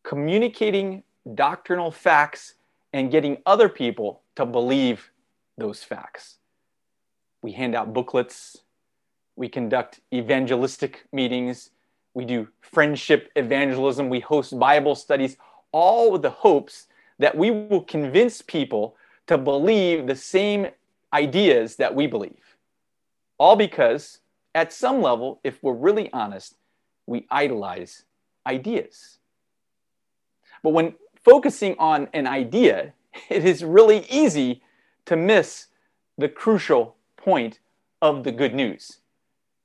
communicating 0.03 1.03
doctrinal 1.35 1.91
facts 1.91 2.55
and 2.93 3.11
getting 3.11 3.39
other 3.47 3.69
people 3.69 4.23
to 4.37 4.47
believe 4.47 5.11
those 5.59 5.83
facts. 5.83 6.37
We 7.43 7.53
hand 7.53 7.75
out 7.75 7.93
booklets, 7.93 8.59
we 9.37 9.49
conduct 9.49 10.01
evangelistic 10.13 11.05
meetings, 11.13 11.71
we 12.15 12.25
do 12.25 12.49
friendship 12.61 13.31
evangelism, 13.37 14.09
we 14.09 14.21
host 14.21 14.59
Bible 14.59 14.95
studies, 14.95 15.37
all 15.73 16.11
with 16.11 16.23
the 16.23 16.31
hopes 16.31 16.87
that 17.19 17.37
we 17.37 17.51
will 17.51 17.83
convince 17.83 18.43
people 18.43 18.97
to 19.27 19.37
believe 19.37 20.07
the 20.07 20.17
same 20.17 20.69
ideas 21.17 21.77
that 21.77 21.95
we 21.95 22.07
believe. 22.07 22.57
All 23.39 23.57
because, 23.57 24.21
at 24.55 24.73
some 24.73 25.01
level, 25.01 25.41
if 25.43 25.63
we're 25.63 25.73
really 25.73 26.11
honest, 26.13 26.57
we 27.07 27.27
idolize 27.31 28.05
ideas. 28.47 29.19
But 30.63 30.71
when 30.71 30.95
focusing 31.25 31.75
on 31.79 32.09
an 32.13 32.27
idea, 32.27 32.93
it 33.31 33.45
is 33.45 33.65
really 33.65 34.07
easy 34.11 34.63
to 35.07 35.17
miss 35.17 35.67
the 36.19 36.29
crucial 36.29 36.97
point 37.17 37.61
of 38.03 38.25
the 38.25 38.33
good 38.33 38.55
news. 38.55 38.99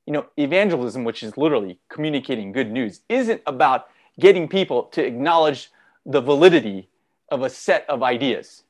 You 0.05 0.13
know, 0.13 0.25
evangelism, 0.37 1.03
which 1.03 1.23
is 1.23 1.37
literally 1.37 1.79
communicating 1.89 2.51
good 2.51 2.71
news, 2.71 3.01
isn't 3.07 3.41
about 3.45 3.87
getting 4.19 4.47
people 4.47 4.83
to 4.83 5.05
acknowledge 5.05 5.71
the 6.05 6.21
validity 6.21 6.89
of 7.29 7.43
a 7.43 7.49
set 7.49 7.85
of 7.87 8.03
ideas. 8.03 8.63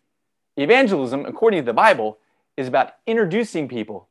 Evangelism, 0.58 1.26
according 1.26 1.62
to 1.62 1.66
the 1.66 1.74
Bible, 1.74 2.20
is 2.58 2.68
about 2.68 2.94
introducing 3.08 3.68
people 3.68 4.08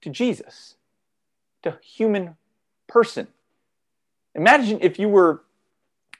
to 0.00 0.10
Jesus, 0.10 0.76
to 1.62 1.78
human 1.82 2.36
person. 2.86 3.28
Imagine 4.34 4.78
if 4.80 4.98
you 4.98 5.08
were 5.08 5.42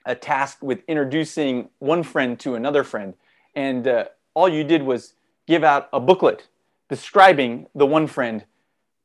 uh, 0.04 0.14
tasked 0.14 0.62
with 0.62 0.82
introducing 0.88 1.68
one 1.78 2.02
friend 2.02 2.38
to 2.40 2.54
another 2.54 2.84
friend, 2.84 3.14
and 3.54 3.86
uh, 3.86 4.04
all 4.34 4.48
you 4.48 4.64
did 4.64 4.82
was 4.82 5.14
give 5.46 5.64
out 5.64 5.88
a 5.92 6.00
booklet 6.00 6.48
describing 6.88 7.66
the 7.74 7.86
one 7.86 8.06
friend 8.06 8.44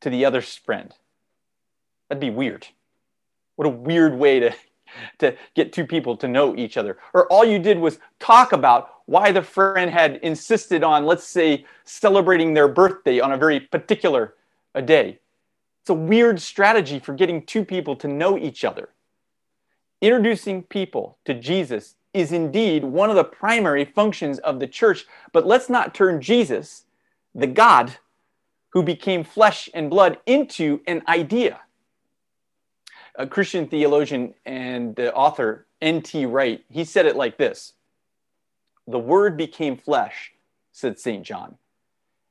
to 0.02 0.10
the 0.10 0.26
other 0.26 0.42
friend. 0.42 0.94
That'd 2.10 2.22
be 2.22 2.30
weird. 2.30 2.68
What 3.56 3.66
a 3.66 3.72
weird 3.72 4.14
way 4.16 4.40
to, 4.40 4.54
to 5.20 5.36
get 5.56 5.74
two 5.74 5.86
people 5.86 6.18
to 6.18 6.28
know 6.28 6.56
each 6.56 6.78
other. 6.78 6.98
Or 7.14 7.28
all 7.32 7.46
you 7.46 7.60
did 7.60 7.80
was 7.80 8.00
talk 8.20 8.52
about 8.52 8.90
why 9.06 9.32
the 9.32 9.42
friend 9.42 9.90
had 9.90 10.18
insisted 10.18 10.84
on, 10.84 11.06
let's 11.06 11.24
say, 11.24 11.66
celebrating 11.86 12.54
their 12.54 12.68
birthday 12.68 13.20
on 13.20 13.32
a 13.32 13.38
very 13.38 13.60
particular 13.60 14.36
a 14.76 14.82
day. 14.82 15.20
It's 15.82 15.90
a 15.90 15.94
weird 15.94 16.42
strategy 16.42 17.00
for 17.00 17.14
getting 17.14 17.46
two 17.46 17.64
people 17.64 17.96
to 17.98 18.08
know 18.08 18.38
each 18.38 18.66
other. 18.66 18.90
Introducing 20.02 20.64
people 20.64 21.18
to 21.26 21.34
Jesus 21.34 21.96
is 22.14 22.32
indeed 22.32 22.84
one 22.84 23.10
of 23.10 23.16
the 23.16 23.24
primary 23.24 23.86
functions 23.86 24.40
of 24.40 24.60
the 24.60 24.68
church, 24.68 25.06
but 25.32 25.48
let's 25.48 25.70
not 25.70 25.96
turn 25.96 26.22
Jesus, 26.22 26.86
the 27.34 27.48
God 27.48 27.98
who 28.70 28.84
became 28.84 29.24
flesh 29.24 29.70
and 29.74 29.90
blood, 29.90 30.18
into 30.26 30.82
an 30.88 31.02
idea. 31.08 31.62
A 33.18 33.26
Christian 33.26 33.68
theologian 33.68 34.36
and 34.46 34.98
author 35.00 35.66
N.T. 35.82 36.26
Wright, 36.28 36.64
he 36.70 36.84
said 36.84 37.06
it 37.08 37.16
like 37.16 37.38
this 37.38 37.74
The 38.88 39.00
Word 39.00 39.38
became 39.38 39.76
flesh, 39.76 40.34
said 40.72 41.00
St. 41.00 41.24
John. 41.24 41.58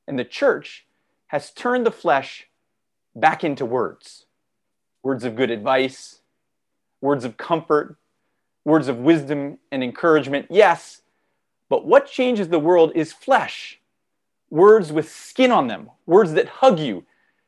And 0.06 0.18
the 0.18 0.24
church 0.24 0.86
has 1.26 1.50
turned 1.50 1.84
the 1.84 1.90
flesh 1.90 2.48
back 3.16 3.42
into 3.44 3.64
words 3.64 4.26
words 5.02 5.24
of 5.24 5.36
good 5.36 5.50
advice, 5.50 6.20
words 7.00 7.24
of 7.24 7.36
comfort, 7.36 7.96
words 8.64 8.88
of 8.88 8.98
wisdom 8.98 9.58
and 9.70 9.84
encouragement. 9.84 10.46
Yes, 10.50 11.02
but 11.68 11.86
what 11.86 12.06
changes 12.08 12.48
the 12.48 12.58
world 12.58 12.90
is 12.94 13.12
flesh, 13.12 13.80
words 14.50 14.92
with 14.92 15.08
skin 15.08 15.52
on 15.52 15.68
them, 15.68 15.90
words 16.06 16.32
that 16.32 16.48
hug 16.48 16.80
you 16.80 17.04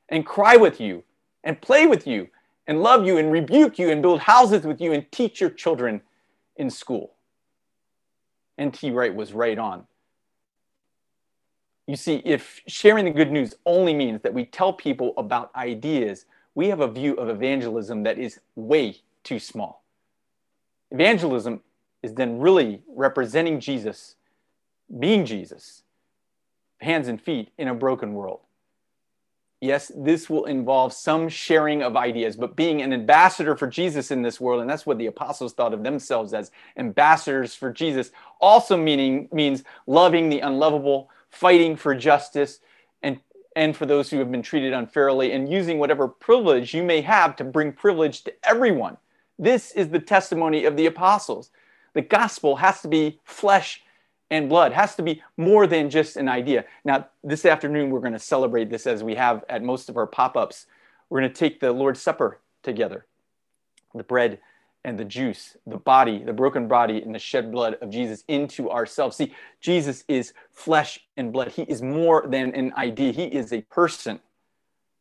and 0.08 0.24
cry 0.24 0.56
with 0.56 0.80
you 0.80 1.02
and 1.42 1.60
play 1.60 1.86
with 1.86 2.06
you 2.06 2.28
and 2.68 2.82
love 2.82 3.04
you 3.06 3.16
and 3.16 3.32
rebuke 3.32 3.78
you 3.78 3.90
and 3.90 4.02
build 4.02 4.20
houses 4.20 4.64
with 4.64 4.80
you 4.80 4.92
and 4.92 5.10
teach 5.10 5.40
your 5.40 5.50
children 5.50 6.02
in 6.56 6.68
school. 6.70 7.14
N.T. 8.58 8.90
Wright 8.90 9.14
was 9.14 9.32
right 9.32 9.58
on. 9.58 9.86
You 11.86 11.96
see, 11.96 12.20
if 12.24 12.60
sharing 12.66 13.06
the 13.06 13.10
good 13.10 13.32
news 13.32 13.54
only 13.64 13.94
means 13.94 14.20
that 14.20 14.34
we 14.34 14.44
tell 14.44 14.74
people 14.74 15.14
about 15.16 15.50
ideas, 15.56 16.26
we 16.54 16.68
have 16.68 16.80
a 16.80 16.88
view 16.88 17.14
of 17.14 17.30
evangelism 17.30 18.02
that 18.02 18.18
is 18.18 18.38
way 18.54 18.98
too 19.24 19.38
small. 19.38 19.82
Evangelism 20.90 21.62
is 22.02 22.12
then 22.14 22.38
really 22.38 22.82
representing 22.94 23.60
Jesus, 23.60 24.16
being 24.98 25.24
Jesus, 25.24 25.84
hands 26.80 27.08
and 27.08 27.20
feet 27.20 27.50
in 27.56 27.68
a 27.68 27.74
broken 27.74 28.12
world. 28.12 28.40
Yes, 29.60 29.90
this 29.96 30.30
will 30.30 30.44
involve 30.44 30.92
some 30.92 31.28
sharing 31.28 31.82
of 31.82 31.96
ideas, 31.96 32.36
but 32.36 32.54
being 32.54 32.80
an 32.80 32.92
ambassador 32.92 33.56
for 33.56 33.66
Jesus 33.66 34.12
in 34.12 34.22
this 34.22 34.40
world, 34.40 34.60
and 34.60 34.70
that's 34.70 34.86
what 34.86 34.98
the 34.98 35.06
apostles 35.06 35.52
thought 35.52 35.74
of 35.74 35.82
themselves 35.82 36.32
as 36.32 36.52
ambassadors 36.76 37.56
for 37.56 37.72
Jesus, 37.72 38.12
also 38.40 38.76
meaning 38.76 39.28
means 39.32 39.64
loving 39.88 40.28
the 40.28 40.38
unlovable, 40.40 41.10
fighting 41.30 41.74
for 41.74 41.94
justice, 41.94 42.60
and 43.02 43.18
and 43.56 43.76
for 43.76 43.86
those 43.86 44.08
who 44.08 44.18
have 44.20 44.30
been 44.30 44.42
treated 44.42 44.72
unfairly, 44.72 45.32
and 45.32 45.50
using 45.50 45.80
whatever 45.80 46.06
privilege 46.06 46.72
you 46.72 46.84
may 46.84 47.00
have 47.00 47.34
to 47.34 47.42
bring 47.42 47.72
privilege 47.72 48.22
to 48.22 48.32
everyone. 48.44 48.96
This 49.40 49.72
is 49.72 49.88
the 49.88 49.98
testimony 49.98 50.66
of 50.66 50.76
the 50.76 50.86
apostles. 50.86 51.50
The 51.94 52.02
gospel 52.02 52.54
has 52.56 52.80
to 52.82 52.88
be 52.88 53.18
flesh 53.24 53.82
and 54.30 54.48
blood, 54.48 54.72
has 54.72 54.94
to 54.96 55.02
be 55.02 55.22
more 55.36 55.66
than 55.66 55.90
just 55.90 56.16
an 56.16 56.28
idea. 56.28 56.64
Now, 56.84 57.08
this 57.24 57.44
afternoon, 57.44 57.90
we're 57.90 58.00
going 58.00 58.12
to 58.12 58.18
celebrate 58.18 58.70
this 58.70 58.86
as 58.86 59.02
we 59.02 59.14
have 59.14 59.44
at 59.48 59.62
most 59.62 59.88
of 59.88 59.96
our 59.96 60.06
pop 60.06 60.36
ups. 60.36 60.66
We're 61.08 61.20
going 61.20 61.32
to 61.32 61.38
take 61.38 61.60
the 61.60 61.72
Lord's 61.72 62.00
Supper 62.00 62.38
together 62.62 63.06
the 63.94 64.04
bread 64.04 64.38
and 64.84 64.98
the 64.98 65.04
juice, 65.04 65.56
the 65.66 65.78
body, 65.78 66.22
the 66.22 66.32
broken 66.32 66.68
body, 66.68 67.02
and 67.02 67.14
the 67.14 67.18
shed 67.18 67.50
blood 67.50 67.76
of 67.80 67.90
Jesus 67.90 68.22
into 68.28 68.70
ourselves. 68.70 69.16
See, 69.16 69.34
Jesus 69.60 70.04
is 70.08 70.34
flesh 70.52 71.00
and 71.16 71.32
blood. 71.32 71.48
He 71.48 71.62
is 71.62 71.82
more 71.82 72.26
than 72.28 72.54
an 72.54 72.72
idea, 72.74 73.12
He 73.12 73.24
is 73.24 73.52
a 73.52 73.62
person. 73.62 74.20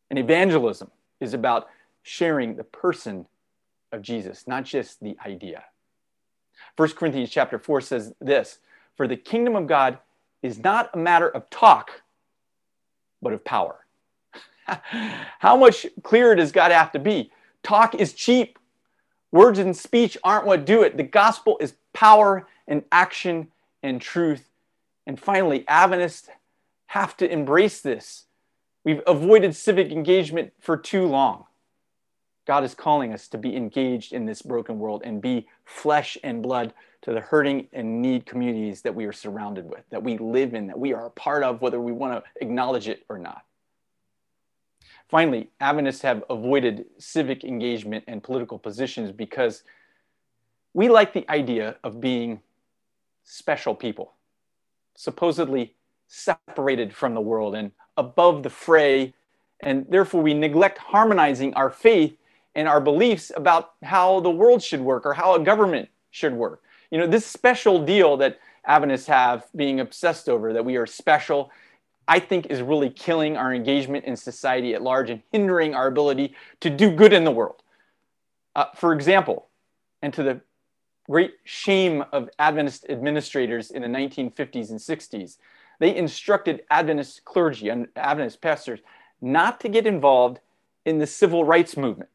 And 0.10 0.18
evangelism 0.18 0.90
is 1.20 1.34
about 1.34 1.68
sharing 2.02 2.56
the 2.56 2.64
person 2.64 3.26
of 3.92 4.02
Jesus, 4.02 4.48
not 4.48 4.64
just 4.64 5.02
the 5.02 5.18
idea. 5.26 5.66
1 6.76 6.90
Corinthians 6.92 7.30
chapter 7.30 7.60
4 7.60 7.82
says 7.82 8.14
this 8.20 8.60
For 8.98 9.08
the 9.08 9.16
kingdom 9.16 9.56
of 9.56 9.68
God 9.68 10.00
is 10.42 10.60
not 10.60 10.90
a 10.94 10.98
matter 10.98 11.30
of 11.30 11.50
talk, 11.50 12.02
but 13.22 13.32
of 13.32 13.46
power. 13.46 13.86
How 14.66 15.56
much 15.56 15.86
clearer 16.04 16.36
does 16.36 16.52
God 16.52 16.72
have 16.72 16.92
to 16.92 17.00
be? 17.00 17.32
Talk 17.64 17.96
is 17.96 18.14
cheap. 18.14 18.58
Words 19.32 19.60
and 19.60 19.76
speech 19.78 20.18
aren't 20.24 20.46
what 20.46 20.66
do 20.66 20.82
it. 20.82 20.98
The 20.98 21.04
gospel 21.04 21.58
is 21.62 21.76
power 21.94 22.48
and 22.68 22.84
action 22.92 23.50
and 23.84 24.02
truth. 24.02 24.50
And 25.06 25.20
finally, 25.20 25.64
Adventists 25.68 26.30
have 26.88 27.16
to 27.18 27.32
embrace 27.32 27.82
this. 27.82 28.26
We've 28.84 29.02
avoided 29.06 29.56
civic 29.56 29.92
engagement 29.92 30.54
for 30.60 30.76
too 30.76 31.06
long. 31.06 31.46
God 32.48 32.64
is 32.64 32.74
calling 32.74 33.14
us 33.14 33.28
to 33.28 33.38
be 33.38 33.58
engaged 33.58 34.14
in 34.14 34.26
this 34.26 34.42
broken 34.42 34.80
world 34.80 35.02
and 35.04 35.22
be 35.22 35.48
flesh 35.66 36.18
and 36.24 36.42
blood 36.42 36.74
to 37.02 37.12
the 37.12 37.20
hurting 37.20 37.68
and 37.74 38.02
need 38.02 38.26
communities 38.26 38.82
that 38.84 38.96
we 38.96 39.06
are 39.06 39.12
surrounded 39.12 39.70
with, 39.70 39.84
that 39.90 40.02
we 40.02 40.18
live 40.18 40.54
in, 40.54 40.68
that 40.68 40.80
we 40.80 40.94
are 40.94 41.08
a 41.08 41.12
part 41.12 41.44
of, 41.44 41.62
whether 41.62 41.82
we 41.82 41.92
want 41.92 42.14
to 42.14 42.24
acknowledge 42.42 42.88
it 42.88 43.06
or 43.10 43.20
not. 43.20 43.44
Finally, 45.10 45.50
Adventists 45.60 46.02
have 46.02 46.24
avoided 46.30 46.86
civic 46.98 47.44
engagement 47.44 48.06
and 48.08 48.24
political 48.24 48.58
positions 48.58 49.12
because 49.12 49.64
we 50.74 50.88
like 50.88 51.12
the 51.12 51.30
idea 51.30 51.76
of 51.84 52.00
being 52.00 52.40
special 53.24 53.76
people, 53.76 54.14
supposedly 54.96 55.76
separated 56.08 56.94
from 56.94 57.14
the 57.14 57.22
world 57.22 57.56
and 57.56 57.72
above 57.98 58.44
the 58.44 58.50
fray, 58.50 59.14
and 59.60 59.86
therefore 59.90 60.22
we 60.22 60.34
neglect 60.34 60.78
harmonizing 60.78 61.54
our 61.54 61.70
faith 61.70 62.18
and 62.58 62.68
our 62.68 62.82
beliefs 62.82 63.32
about 63.36 63.74
how 63.84 64.20
the 64.20 64.32
world 64.32 64.64
should 64.64 64.82
work 64.82 65.06
or 65.06 65.14
how 65.14 65.36
a 65.36 65.40
government 65.40 65.88
should 66.10 66.34
work. 66.34 66.64
You 66.90 66.98
know, 66.98 67.06
this 67.06 67.26
special 67.26 67.86
deal 67.86 68.18
that 68.18 68.40
Adventists 68.66 69.06
have 69.06 69.46
being 69.56 69.80
obsessed 69.80 70.28
over, 70.28 70.52
that 70.52 70.66
we 70.66 70.76
are 70.76 70.88
special, 70.88 71.52
I 72.08 72.20
think 72.20 72.48
is 72.48 72.62
really 72.62 72.90
killing 72.90 73.38
our 73.38 73.54
engagement 73.54 74.06
in 74.06 74.16
society 74.18 74.74
at 74.74 74.82
large 74.82 75.12
and 75.12 75.22
hindering 75.32 75.76
our 75.76 75.88
ability 75.88 76.36
to 76.62 76.70
do 76.72 76.90
good 76.90 77.14
in 77.14 77.24
the 77.24 77.32
world. 77.32 77.62
Uh, 78.56 78.66
for 78.76 78.92
example, 78.92 79.48
and 80.02 80.12
to 80.16 80.24
the 80.24 80.42
great 81.08 81.36
shame 81.44 82.04
of 82.12 82.28
Adventist 82.40 82.88
administrators 82.90 83.70
in 83.70 83.84
the 83.84 83.88
1950s 83.88 84.72
and 84.72 84.80
60s, 84.80 85.38
they 85.80 85.96
instructed 85.96 86.64
Adventist 86.72 87.24
clergy 87.24 87.70
and 87.70 87.88
Adventist 87.96 88.42
pastors 88.42 88.80
not 89.22 89.60
to 89.60 89.70
get 89.70 89.86
involved 89.86 90.40
in 90.86 90.98
the 90.98 91.08
civil 91.08 91.44
rights 91.44 91.78
movement. 91.78 92.10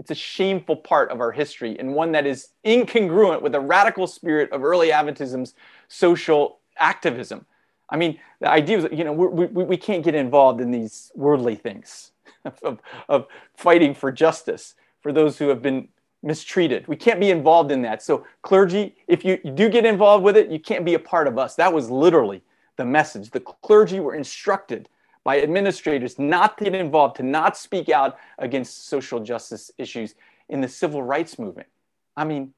It's 0.00 0.10
a 0.10 0.14
shameful 0.14 0.76
part 0.76 1.10
of 1.10 1.20
our 1.20 1.30
history 1.30 1.78
and 1.78 1.94
one 1.94 2.12
that 2.12 2.26
is 2.26 2.48
incongruent 2.64 3.42
with 3.42 3.52
the 3.52 3.60
radical 3.60 4.06
spirit 4.06 4.50
of 4.50 4.64
early 4.64 4.88
Adventism's 4.88 5.52
social 5.88 6.58
activism. 6.78 7.44
I 7.90 7.98
mean, 7.98 8.18
the 8.40 8.48
idea 8.48 8.78
is, 8.78 8.88
you 8.90 9.04
know, 9.04 9.12
we, 9.12 9.46
we, 9.46 9.64
we 9.64 9.76
can't 9.76 10.02
get 10.02 10.14
involved 10.14 10.62
in 10.62 10.70
these 10.70 11.12
worldly 11.14 11.54
things 11.54 12.12
of, 12.62 12.80
of 13.10 13.26
fighting 13.54 13.94
for 13.94 14.10
justice 14.10 14.74
for 15.02 15.12
those 15.12 15.36
who 15.36 15.48
have 15.48 15.60
been 15.60 15.88
mistreated. 16.22 16.88
We 16.88 16.96
can't 16.96 17.20
be 17.20 17.30
involved 17.30 17.70
in 17.70 17.82
that. 17.82 18.02
So, 18.02 18.26
clergy, 18.40 18.96
if 19.06 19.22
you, 19.22 19.38
you 19.44 19.50
do 19.50 19.68
get 19.68 19.84
involved 19.84 20.24
with 20.24 20.36
it, 20.36 20.50
you 20.50 20.58
can't 20.58 20.84
be 20.84 20.94
a 20.94 20.98
part 20.98 21.28
of 21.28 21.36
us. 21.36 21.56
That 21.56 21.74
was 21.74 21.90
literally 21.90 22.40
the 22.76 22.86
message. 22.86 23.30
The 23.30 23.40
clergy 23.40 24.00
were 24.00 24.14
instructed 24.14 24.88
by 25.24 25.42
administrators 25.42 26.18
not 26.18 26.58
to 26.58 26.64
get 26.64 26.74
involved, 26.74 27.16
to 27.16 27.22
not 27.22 27.56
speak 27.56 27.88
out 27.88 28.18
against 28.38 28.88
social 28.88 29.20
justice 29.20 29.70
issues 29.78 30.14
in 30.48 30.60
the 30.60 30.68
civil 30.68 31.02
rights 31.02 31.38
movement. 31.38 31.68
I 32.16 32.24
mean, 32.24 32.54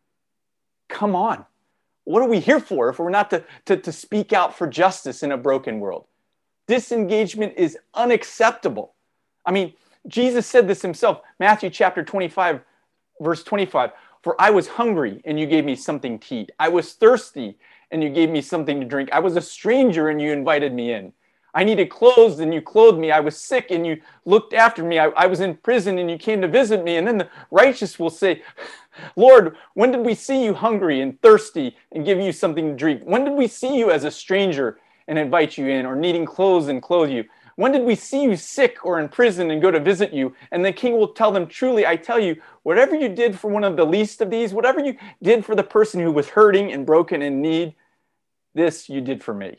come 0.88 1.14
on. 1.14 1.44
What 2.04 2.22
are 2.22 2.28
we 2.28 2.40
here 2.40 2.60
for 2.60 2.88
if 2.88 2.98
we're 2.98 3.10
not 3.10 3.30
to, 3.30 3.44
to, 3.66 3.76
to 3.76 3.92
speak 3.92 4.32
out 4.32 4.56
for 4.56 4.66
justice 4.66 5.22
in 5.22 5.32
a 5.32 5.36
broken 5.36 5.80
world? 5.80 6.06
Disengagement 6.66 7.54
is 7.56 7.78
unacceptable. 7.94 8.94
I 9.44 9.52
mean, 9.52 9.74
Jesus 10.06 10.46
said 10.46 10.66
this 10.66 10.82
himself, 10.82 11.20
Matthew 11.38 11.70
chapter 11.70 12.02
25, 12.02 12.60
verse 13.20 13.44
25. 13.44 13.92
For 14.22 14.40
I 14.40 14.50
was 14.50 14.68
hungry 14.68 15.20
and 15.24 15.38
you 15.38 15.46
gave 15.46 15.64
me 15.64 15.74
something 15.74 16.18
to 16.18 16.34
eat. 16.34 16.50
I 16.58 16.68
was 16.68 16.92
thirsty 16.92 17.58
and 17.90 18.02
you 18.02 18.08
gave 18.08 18.30
me 18.30 18.40
something 18.40 18.80
to 18.80 18.86
drink. 18.86 19.10
I 19.12 19.18
was 19.18 19.36
a 19.36 19.40
stranger 19.40 20.08
and 20.08 20.20
you 20.20 20.32
invited 20.32 20.72
me 20.72 20.92
in. 20.92 21.12
I 21.54 21.64
needed 21.64 21.90
clothes 21.90 22.40
and 22.40 22.52
you 22.52 22.62
clothed 22.62 22.98
me. 22.98 23.10
I 23.10 23.20
was 23.20 23.36
sick 23.36 23.70
and 23.70 23.86
you 23.86 24.00
looked 24.24 24.54
after 24.54 24.82
me. 24.82 24.98
I, 24.98 25.06
I, 25.08 25.26
was 25.26 25.40
in 25.40 25.56
prison 25.56 25.98
and 25.98 26.10
you 26.10 26.16
came 26.16 26.40
to 26.40 26.48
visit 26.48 26.82
me. 26.82 26.96
And 26.96 27.06
then 27.06 27.18
the 27.18 27.28
righteous 27.50 27.98
will 27.98 28.10
say, 28.10 28.42
Lord, 29.16 29.56
when 29.74 29.92
did 29.92 30.00
we 30.00 30.14
see 30.14 30.44
you 30.44 30.54
hungry 30.54 31.00
and 31.02 31.20
thirsty 31.20 31.76
and 31.92 32.06
give 32.06 32.18
you 32.18 32.32
something 32.32 32.68
to 32.68 32.74
drink? 32.74 33.02
When 33.04 33.24
did 33.24 33.34
we 33.34 33.48
see 33.48 33.76
you 33.76 33.90
as 33.90 34.04
a 34.04 34.10
stranger 34.10 34.78
and 35.08 35.18
invite 35.18 35.58
you 35.58 35.66
in 35.66 35.84
or 35.84 35.94
needing 35.94 36.24
clothes 36.24 36.68
and 36.68 36.82
clothe 36.82 37.10
you? 37.10 37.24
When 37.56 37.72
did 37.72 37.82
we 37.82 37.96
see 37.96 38.22
you 38.22 38.34
sick 38.34 38.84
or 38.84 38.98
in 38.98 39.10
prison 39.10 39.50
and 39.50 39.60
go 39.60 39.70
to 39.70 39.78
visit 39.78 40.12
you? 40.12 40.34
And 40.50 40.64
the 40.64 40.72
king 40.72 40.96
will 40.96 41.08
tell 41.08 41.30
them, 41.30 41.46
Truly, 41.46 41.86
I 41.86 41.96
tell 41.96 42.18
you, 42.18 42.40
whatever 42.62 42.94
you 42.94 43.10
did 43.10 43.38
for 43.38 43.50
one 43.50 43.64
of 43.64 43.76
the 43.76 43.84
least 43.84 44.22
of 44.22 44.30
these, 44.30 44.54
whatever 44.54 44.80
you 44.80 44.96
did 45.22 45.44
for 45.44 45.54
the 45.54 45.62
person 45.62 46.00
who 46.00 46.12
was 46.12 46.30
hurting 46.30 46.72
and 46.72 46.86
broken 46.86 47.20
in 47.20 47.42
need, 47.42 47.74
this 48.54 48.88
you 48.88 49.02
did 49.02 49.22
for 49.22 49.34
me. 49.34 49.58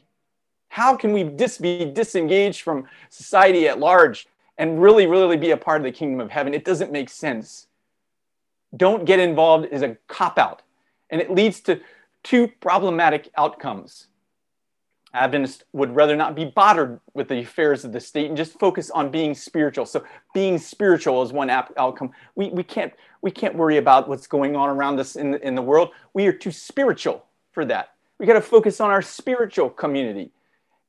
How 0.73 0.95
can 0.95 1.13
we 1.13 1.23
dis- 1.23 1.59
be 1.59 1.85
disengaged 1.85 2.61
from 2.61 2.85
society 3.09 3.67
at 3.67 3.77
large 3.77 4.25
and 4.57 4.81
really, 4.81 5.05
really 5.05 5.37
be 5.37 5.51
a 5.51 5.57
part 5.57 5.79
of 5.79 5.83
the 5.83 5.91
kingdom 5.91 6.19
of 6.19 6.31
heaven? 6.31 6.55
It 6.55 6.65
doesn't 6.65 6.91
make 6.91 7.11
sense. 7.11 7.67
Don't 8.75 9.05
get 9.05 9.19
involved 9.19 9.67
is 9.67 9.83
a 9.83 9.97
cop 10.07 10.39
out, 10.39 10.63
and 11.11 11.21
it 11.21 11.29
leads 11.29 11.59
to 11.61 11.79
two 12.23 12.47
problematic 12.59 13.29
outcomes. 13.37 14.07
Adventists 15.13 15.63
would 15.73 15.95
rather 15.95 16.15
not 16.15 16.33
be 16.33 16.45
bothered 16.45 16.99
with 17.13 17.27
the 17.27 17.41
affairs 17.41 17.85
of 17.85 17.91
the 17.91 17.99
state 17.99 18.29
and 18.29 18.35
just 18.35 18.57
focus 18.57 18.89
on 18.89 19.11
being 19.11 19.35
spiritual. 19.35 19.85
So, 19.85 20.03
being 20.33 20.57
spiritual 20.57 21.21
is 21.21 21.31
one 21.31 21.51
ap- 21.51 21.71
outcome. 21.77 22.13
We, 22.33 22.49
we, 22.49 22.63
can't, 22.63 22.93
we 23.21 23.29
can't 23.29 23.53
worry 23.53 23.77
about 23.77 24.09
what's 24.09 24.25
going 24.25 24.55
on 24.55 24.69
around 24.69 24.99
us 24.99 25.17
in 25.17 25.35
in 25.35 25.53
the 25.53 25.61
world. 25.61 25.91
We 26.15 26.25
are 26.25 26.33
too 26.33 26.51
spiritual 26.51 27.25
for 27.51 27.63
that. 27.65 27.93
We 28.17 28.25
got 28.25 28.33
to 28.33 28.41
focus 28.41 28.81
on 28.81 28.89
our 28.89 29.03
spiritual 29.03 29.69
community. 29.69 30.31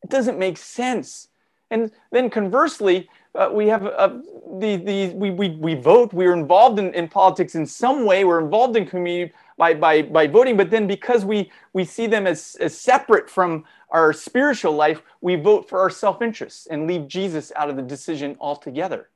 It 0.04 0.10
doesn't 0.10 0.38
make 0.38 0.58
sense. 0.58 1.28
And 1.70 1.90
then 2.12 2.30
conversely, 2.30 3.08
uh, 3.34 3.48
we 3.52 3.66
have 3.68 3.86
uh, 3.86 4.18
the, 4.58 4.76
the, 4.76 5.08
we, 5.14 5.30
we, 5.30 5.48
we 5.50 5.74
vote, 5.74 6.12
we're 6.12 6.34
involved 6.34 6.78
in, 6.78 6.94
in 6.94 7.08
politics 7.08 7.54
in 7.54 7.66
some 7.66 8.04
way, 8.04 8.24
we're 8.24 8.40
involved 8.40 8.76
in 8.76 8.86
community 8.86 9.32
by, 9.56 9.72
by, 9.74 10.02
by 10.02 10.26
voting, 10.26 10.56
but 10.56 10.70
then 10.70 10.86
because 10.86 11.24
we, 11.24 11.50
we 11.72 11.84
see 11.84 12.06
them 12.06 12.26
as, 12.26 12.56
as 12.60 12.78
separate 12.78 13.30
from 13.30 13.64
our 13.90 14.12
spiritual 14.12 14.72
life, 14.72 15.00
we 15.20 15.36
vote 15.36 15.68
for 15.68 15.80
our 15.80 15.90
self 15.90 16.20
interest 16.20 16.68
and 16.70 16.86
leave 16.86 17.08
Jesus 17.08 17.50
out 17.56 17.70
of 17.70 17.76
the 17.76 17.82
decision 17.82 18.36
altogether. 18.40 19.08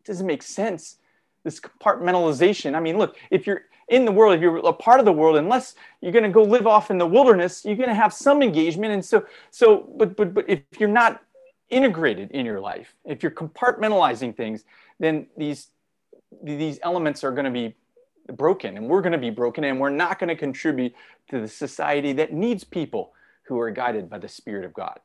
It 0.00 0.06
doesn't 0.06 0.26
make 0.26 0.42
sense. 0.42 0.98
This 1.46 1.60
compartmentalization. 1.60 2.74
I 2.74 2.80
mean, 2.80 2.98
look, 2.98 3.16
if 3.30 3.46
you're 3.46 3.62
in 3.86 4.04
the 4.04 4.10
world, 4.10 4.34
if 4.34 4.42
you're 4.42 4.56
a 4.56 4.72
part 4.72 4.98
of 4.98 5.06
the 5.06 5.12
world, 5.12 5.36
unless 5.36 5.76
you're 6.00 6.10
going 6.10 6.24
to 6.24 6.28
go 6.28 6.42
live 6.42 6.66
off 6.66 6.90
in 6.90 6.98
the 6.98 7.06
wilderness, 7.06 7.64
you're 7.64 7.76
going 7.76 7.88
to 7.88 7.94
have 7.94 8.12
some 8.12 8.42
engagement. 8.42 8.92
And 8.92 9.04
so, 9.04 9.24
so, 9.52 9.88
but, 9.96 10.16
but, 10.16 10.34
but 10.34 10.50
if 10.50 10.62
you're 10.76 10.88
not 10.88 11.22
integrated 11.70 12.32
in 12.32 12.44
your 12.44 12.58
life, 12.58 12.96
if 13.04 13.22
you're 13.22 13.30
compartmentalizing 13.30 14.36
things, 14.36 14.64
then 14.98 15.28
these, 15.36 15.68
these 16.42 16.80
elements 16.82 17.22
are 17.22 17.30
going 17.30 17.44
to 17.44 17.50
be 17.52 17.76
broken 18.32 18.76
and 18.76 18.88
we're 18.88 19.02
going 19.02 19.12
to 19.12 19.18
be 19.18 19.30
broken 19.30 19.62
and 19.62 19.78
we're 19.78 19.88
not 19.88 20.18
going 20.18 20.28
to 20.28 20.34
contribute 20.34 20.92
to 21.30 21.40
the 21.40 21.46
society 21.46 22.12
that 22.14 22.32
needs 22.32 22.64
people 22.64 23.12
who 23.44 23.60
are 23.60 23.70
guided 23.70 24.10
by 24.10 24.18
the 24.18 24.26
Spirit 24.26 24.64
of 24.64 24.74
God. 24.74 24.98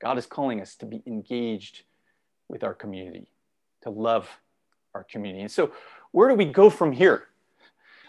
God 0.00 0.16
is 0.16 0.26
calling 0.26 0.60
us 0.60 0.76
to 0.76 0.86
be 0.86 1.02
engaged 1.08 1.82
with 2.48 2.62
our 2.62 2.72
community, 2.72 3.32
to 3.82 3.90
love 3.90 4.28
our 4.94 5.04
community. 5.04 5.42
And 5.42 5.50
so, 5.50 5.72
where 6.12 6.28
do 6.28 6.34
we 6.34 6.44
go 6.44 6.70
from 6.70 6.92
here? 6.92 7.28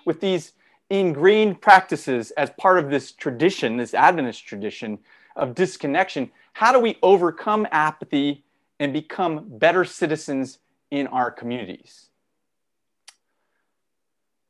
With 0.05 0.21
these 0.21 0.53
ingrained 0.89 1.61
practices 1.61 2.31
as 2.31 2.49
part 2.57 2.79
of 2.79 2.89
this 2.89 3.11
tradition, 3.11 3.77
this 3.77 3.93
Adventist 3.93 4.45
tradition 4.45 4.99
of 5.35 5.55
disconnection, 5.55 6.31
how 6.53 6.71
do 6.71 6.79
we 6.79 6.97
overcome 7.03 7.67
apathy 7.71 8.43
and 8.79 8.93
become 8.93 9.45
better 9.47 9.85
citizens 9.85 10.59
in 10.91 11.07
our 11.07 11.29
communities? 11.29 12.09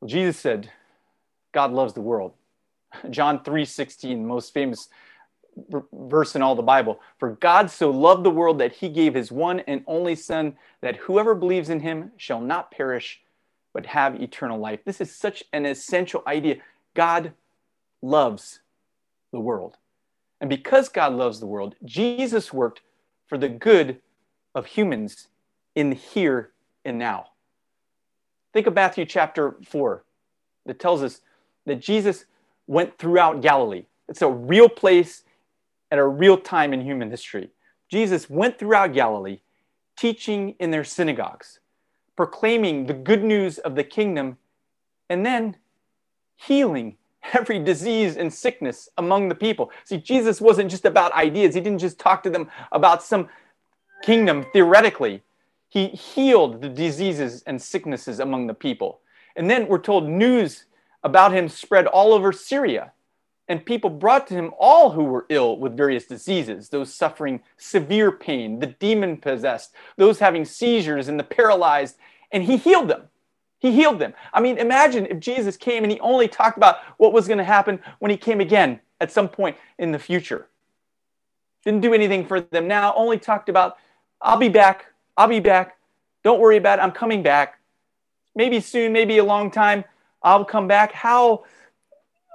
Well, 0.00 0.08
Jesus 0.08 0.38
said, 0.38 0.70
God 1.52 1.72
loves 1.72 1.92
the 1.92 2.00
world. 2.00 2.32
John 3.10 3.40
3:16, 3.40 4.24
most 4.24 4.54
famous 4.54 4.88
verse 5.92 6.34
in 6.34 6.42
all 6.42 6.54
the 6.54 6.62
Bible. 6.62 7.00
For 7.18 7.30
God 7.32 7.70
so 7.70 7.90
loved 7.90 8.24
the 8.24 8.30
world 8.30 8.58
that 8.58 8.72
he 8.72 8.88
gave 8.88 9.14
his 9.14 9.32
one 9.32 9.60
and 9.60 9.84
only 9.86 10.14
Son, 10.14 10.56
that 10.80 10.96
whoever 10.96 11.34
believes 11.34 11.70
in 11.70 11.80
him 11.80 12.12
shall 12.16 12.40
not 12.40 12.70
perish, 12.70 13.20
but 13.72 13.86
have 13.86 14.20
eternal 14.20 14.58
life. 14.58 14.80
This 14.84 15.00
is 15.00 15.14
such 15.14 15.44
an 15.52 15.66
essential 15.66 16.22
idea. 16.26 16.56
God 16.94 17.32
loves 18.02 18.60
the 19.32 19.40
world. 19.40 19.76
And 20.40 20.48
because 20.48 20.88
God 20.88 21.12
loves 21.12 21.40
the 21.40 21.46
world, 21.46 21.74
Jesus 21.84 22.52
worked 22.52 22.80
for 23.26 23.38
the 23.38 23.48
good 23.48 24.00
of 24.54 24.66
humans 24.66 25.28
in 25.74 25.92
here 25.92 26.50
and 26.84 26.98
now. 26.98 27.26
Think 28.52 28.66
of 28.66 28.74
Matthew 28.74 29.04
chapter 29.04 29.56
4 29.66 30.02
that 30.66 30.80
tells 30.80 31.02
us 31.02 31.20
that 31.66 31.80
Jesus 31.80 32.24
went 32.66 32.98
throughout 32.98 33.42
Galilee. 33.42 33.84
It's 34.08 34.22
a 34.22 34.28
real 34.28 34.68
place 34.68 35.22
at 35.90 35.98
a 35.98 36.06
real 36.06 36.36
time 36.36 36.72
in 36.72 36.80
human 36.80 37.10
history. 37.10 37.50
Jesus 37.88 38.30
went 38.30 38.58
throughout 38.58 38.92
Galilee, 38.92 39.40
teaching 39.96 40.54
in 40.58 40.70
their 40.70 40.84
synagogues, 40.84 41.58
proclaiming 42.16 42.86
the 42.86 42.94
good 42.94 43.24
news 43.24 43.58
of 43.58 43.74
the 43.74 43.84
kingdom, 43.84 44.38
and 45.08 45.26
then 45.26 45.56
healing 46.36 46.96
every 47.34 47.58
disease 47.58 48.16
and 48.16 48.32
sickness 48.32 48.88
among 48.96 49.28
the 49.28 49.34
people. 49.34 49.70
See, 49.84 49.98
Jesus 49.98 50.40
wasn't 50.40 50.70
just 50.70 50.84
about 50.84 51.12
ideas, 51.12 51.54
he 51.54 51.60
didn't 51.60 51.80
just 51.80 51.98
talk 51.98 52.22
to 52.22 52.30
them 52.30 52.50
about 52.72 53.02
some 53.02 53.28
kingdom 54.02 54.46
theoretically. 54.52 55.22
He 55.68 55.88
healed 55.88 56.62
the 56.62 56.68
diseases 56.68 57.42
and 57.46 57.60
sicknesses 57.60 58.18
among 58.18 58.46
the 58.46 58.54
people. 58.54 59.00
And 59.36 59.48
then 59.48 59.68
we're 59.68 59.78
told 59.78 60.08
news 60.08 60.64
about 61.04 61.32
him 61.32 61.48
spread 61.48 61.86
all 61.86 62.12
over 62.12 62.32
Syria 62.32 62.92
and 63.50 63.66
people 63.66 63.90
brought 63.90 64.28
to 64.28 64.34
him 64.34 64.52
all 64.60 64.92
who 64.92 65.02
were 65.02 65.26
ill 65.28 65.58
with 65.58 65.76
various 65.76 66.06
diseases, 66.06 66.68
those 66.68 66.94
suffering 66.94 67.42
severe 67.56 68.12
pain, 68.12 68.60
the 68.60 68.68
demon 68.68 69.16
possessed, 69.16 69.74
those 69.96 70.20
having 70.20 70.44
seizures, 70.44 71.08
and 71.08 71.18
the 71.18 71.24
paralyzed, 71.24 71.96
and 72.30 72.44
he 72.44 72.56
healed 72.56 72.86
them. 72.86 73.08
He 73.58 73.72
healed 73.72 73.98
them. 73.98 74.14
I 74.32 74.40
mean, 74.40 74.56
imagine 74.56 75.04
if 75.06 75.18
Jesus 75.18 75.56
came 75.56 75.82
and 75.82 75.90
he 75.90 75.98
only 75.98 76.28
talked 76.28 76.58
about 76.58 76.76
what 76.96 77.12
was 77.12 77.26
going 77.26 77.38
to 77.38 77.44
happen 77.44 77.80
when 77.98 78.12
he 78.12 78.16
came 78.16 78.40
again 78.40 78.78
at 79.00 79.10
some 79.10 79.28
point 79.28 79.56
in 79.80 79.90
the 79.90 79.98
future. 79.98 80.46
Didn't 81.64 81.80
do 81.80 81.92
anything 81.92 82.26
for 82.26 82.40
them 82.40 82.68
now, 82.68 82.94
only 82.94 83.18
talked 83.18 83.48
about, 83.48 83.78
I'll 84.22 84.38
be 84.38 84.48
back, 84.48 84.86
I'll 85.16 85.26
be 85.26 85.40
back. 85.40 85.76
Don't 86.22 86.38
worry 86.38 86.56
about 86.56 86.78
it, 86.78 86.82
I'm 86.82 86.92
coming 86.92 87.24
back. 87.24 87.58
Maybe 88.36 88.60
soon, 88.60 88.92
maybe 88.92 89.18
a 89.18 89.24
long 89.24 89.50
time, 89.50 89.82
I'll 90.22 90.44
come 90.44 90.68
back. 90.68 90.92
How 90.92 91.42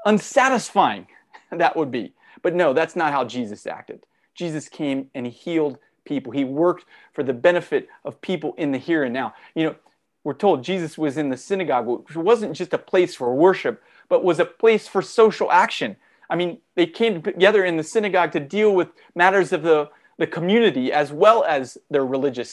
unsatisfying 0.06 1.08
that 1.52 1.76
would 1.76 1.92
be. 1.92 2.14
But 2.42 2.56
no, 2.56 2.74
that's 2.74 2.96
not 2.96 3.12
how 3.12 3.26
Jesus 3.26 3.66
acted. 3.66 4.06
Jesus 4.36 4.70
came 4.70 5.10
and 5.16 5.26
he 5.26 5.32
healed 5.32 5.80
people. 6.06 6.32
He 6.32 6.44
worked 6.44 6.86
for 7.14 7.24
the 7.24 7.34
benefit 7.34 7.90
of 8.04 8.22
people 8.22 8.54
in 8.58 8.72
the 8.72 8.78
here 8.78 9.04
and 9.04 9.14
now. 9.14 9.34
You 9.56 9.66
know, 9.66 9.76
we're 10.24 10.34
told 10.34 10.64
Jesus 10.64 10.98
was 10.98 11.18
in 11.18 11.30
the 11.30 11.38
synagogue, 11.38 11.88
which 11.88 12.16
wasn't 12.16 12.56
just 12.56 12.74
a 12.74 12.78
place 12.78 13.16
for 13.16 13.34
worship, 13.34 13.82
but 14.10 14.24
was 14.24 14.40
a 14.40 14.46
place 14.46 14.88
for 14.88 15.02
social 15.02 15.52
action. 15.52 15.96
I 16.30 16.36
mean, 16.36 16.60
they 16.76 16.88
came 16.88 17.22
together 17.22 17.64
in 17.64 17.78
the 17.78 17.84
synagogue 17.84 18.32
to 18.34 18.40
deal 18.40 18.74
with 18.74 18.90
matters 19.14 19.54
of 19.54 19.62
the, 19.62 19.90
the 20.18 20.28
community 20.28 20.92
as 20.92 21.12
well 21.12 21.44
as 21.44 21.78
their 21.90 22.06
religious 22.06 22.52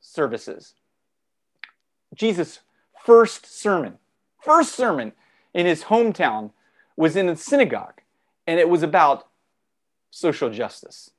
services. 0.00 0.74
Jesus' 2.14 2.60
first 3.04 3.46
sermon, 3.46 3.98
first 4.38 4.74
sermon 4.74 5.12
in 5.52 5.66
his 5.66 5.84
hometown 5.84 6.50
was 6.96 7.16
in 7.16 7.28
a 7.28 7.36
synagogue, 7.36 8.00
and 8.46 8.58
it 8.58 8.68
was 8.68 8.82
about 8.82 9.28
social 10.10 10.50
justice. 10.50 11.10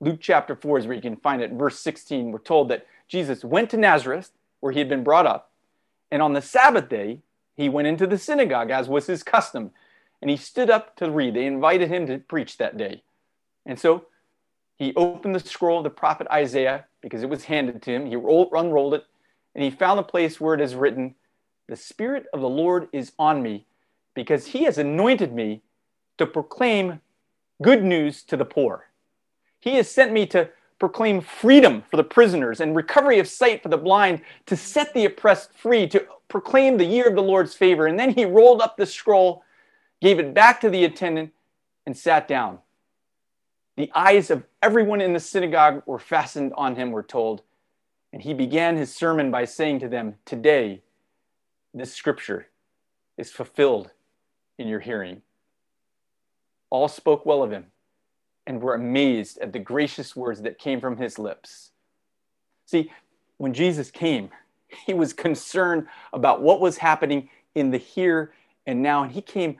Luke 0.00 0.18
chapter 0.20 0.56
4 0.56 0.78
is 0.78 0.86
where 0.86 0.96
you 0.96 1.02
can 1.02 1.16
find 1.16 1.42
it. 1.42 1.52
Verse 1.52 1.78
16, 1.80 2.32
we're 2.32 2.38
told 2.38 2.68
that 2.70 2.86
Jesus 3.08 3.44
went 3.44 3.70
to 3.70 3.76
Nazareth, 3.76 4.30
where 4.60 4.72
he 4.72 4.78
had 4.78 4.88
been 4.88 5.04
brought 5.04 5.26
up, 5.26 5.50
and 6.10 6.22
on 6.22 6.32
the 6.32 6.42
Sabbath 6.42 6.88
day, 6.88 7.20
he 7.56 7.68
went 7.68 7.88
into 7.88 8.06
the 8.06 8.18
synagogue, 8.18 8.70
as 8.70 8.88
was 8.88 9.06
his 9.06 9.22
custom, 9.22 9.70
and 10.22 10.30
he 10.30 10.36
stood 10.36 10.70
up 10.70 10.96
to 10.96 11.10
read. 11.10 11.34
They 11.34 11.46
invited 11.46 11.90
him 11.90 12.06
to 12.06 12.18
preach 12.18 12.56
that 12.56 12.76
day. 12.76 13.02
And 13.66 13.78
so 13.78 14.06
he 14.76 14.94
opened 14.94 15.34
the 15.34 15.40
scroll 15.40 15.78
of 15.78 15.84
the 15.84 15.90
prophet 15.90 16.26
Isaiah 16.32 16.86
because 17.00 17.22
it 17.22 17.28
was 17.28 17.44
handed 17.44 17.82
to 17.82 17.90
him. 17.90 18.06
He 18.06 18.14
unrolled 18.14 18.94
it, 18.94 19.04
and 19.54 19.62
he 19.62 19.70
found 19.70 19.98
the 19.98 20.02
place 20.02 20.40
where 20.40 20.54
it 20.54 20.60
is 20.60 20.74
written, 20.74 21.14
The 21.68 21.76
Spirit 21.76 22.26
of 22.32 22.40
the 22.40 22.48
Lord 22.48 22.88
is 22.92 23.12
on 23.18 23.42
me 23.42 23.66
because 24.14 24.46
he 24.48 24.64
has 24.64 24.78
anointed 24.78 25.32
me 25.32 25.62
to 26.18 26.26
proclaim 26.26 27.00
good 27.62 27.82
news 27.82 28.22
to 28.24 28.36
the 28.36 28.44
poor. 28.44 28.90
He 29.60 29.76
has 29.76 29.90
sent 29.90 30.12
me 30.12 30.26
to 30.26 30.50
proclaim 30.78 31.20
freedom 31.20 31.84
for 31.90 31.96
the 31.98 32.04
prisoners 32.04 32.60
and 32.60 32.74
recovery 32.74 33.18
of 33.18 33.28
sight 33.28 33.62
for 33.62 33.68
the 33.68 33.76
blind, 33.76 34.22
to 34.46 34.56
set 34.56 34.92
the 34.94 35.04
oppressed 35.04 35.52
free, 35.52 35.86
to 35.86 36.04
proclaim 36.28 36.76
the 36.76 36.84
year 36.84 37.06
of 37.06 37.14
the 37.14 37.22
Lord's 37.22 37.54
favor. 37.54 37.86
And 37.86 37.98
then 37.98 38.14
he 38.14 38.24
rolled 38.24 38.62
up 38.62 38.76
the 38.76 38.86
scroll, 38.86 39.44
gave 40.00 40.18
it 40.18 40.34
back 40.34 40.60
to 40.62 40.70
the 40.70 40.84
attendant, 40.84 41.32
and 41.86 41.96
sat 41.96 42.26
down. 42.26 42.58
The 43.76 43.92
eyes 43.94 44.30
of 44.30 44.44
everyone 44.62 45.00
in 45.00 45.12
the 45.12 45.20
synagogue 45.20 45.82
were 45.86 45.98
fastened 45.98 46.52
on 46.56 46.76
him, 46.76 46.90
we're 46.90 47.02
told. 47.02 47.42
And 48.12 48.22
he 48.22 48.34
began 48.34 48.76
his 48.76 48.94
sermon 48.94 49.30
by 49.30 49.44
saying 49.44 49.80
to 49.80 49.88
them, 49.88 50.16
Today, 50.24 50.82
this 51.74 51.94
scripture 51.94 52.48
is 53.16 53.30
fulfilled 53.30 53.90
in 54.60 54.68
your 54.68 54.80
hearing. 54.80 55.22
All 56.68 56.86
spoke 56.86 57.26
well 57.26 57.42
of 57.42 57.50
him 57.50 57.66
and 58.46 58.60
were 58.60 58.74
amazed 58.74 59.38
at 59.38 59.52
the 59.52 59.58
gracious 59.58 60.14
words 60.14 60.42
that 60.42 60.58
came 60.58 60.80
from 60.80 60.98
his 60.98 61.18
lips. 61.18 61.70
See, 62.66 62.92
when 63.38 63.54
Jesus 63.54 63.90
came, 63.90 64.30
he 64.86 64.94
was 64.94 65.12
concerned 65.12 65.86
about 66.12 66.42
what 66.42 66.60
was 66.60 66.76
happening 66.76 67.30
in 67.54 67.70
the 67.70 67.78
here 67.78 68.32
and 68.66 68.82
now, 68.82 69.02
and 69.02 69.10
he 69.10 69.22
came 69.22 69.56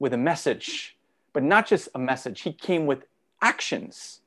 with 0.00 0.12
a 0.12 0.18
message, 0.18 0.96
but 1.32 1.42
not 1.42 1.66
just 1.66 1.88
a 1.94 1.98
message, 1.98 2.40
he 2.42 2.52
came 2.52 2.84
with 2.86 3.04
actions 3.40 4.20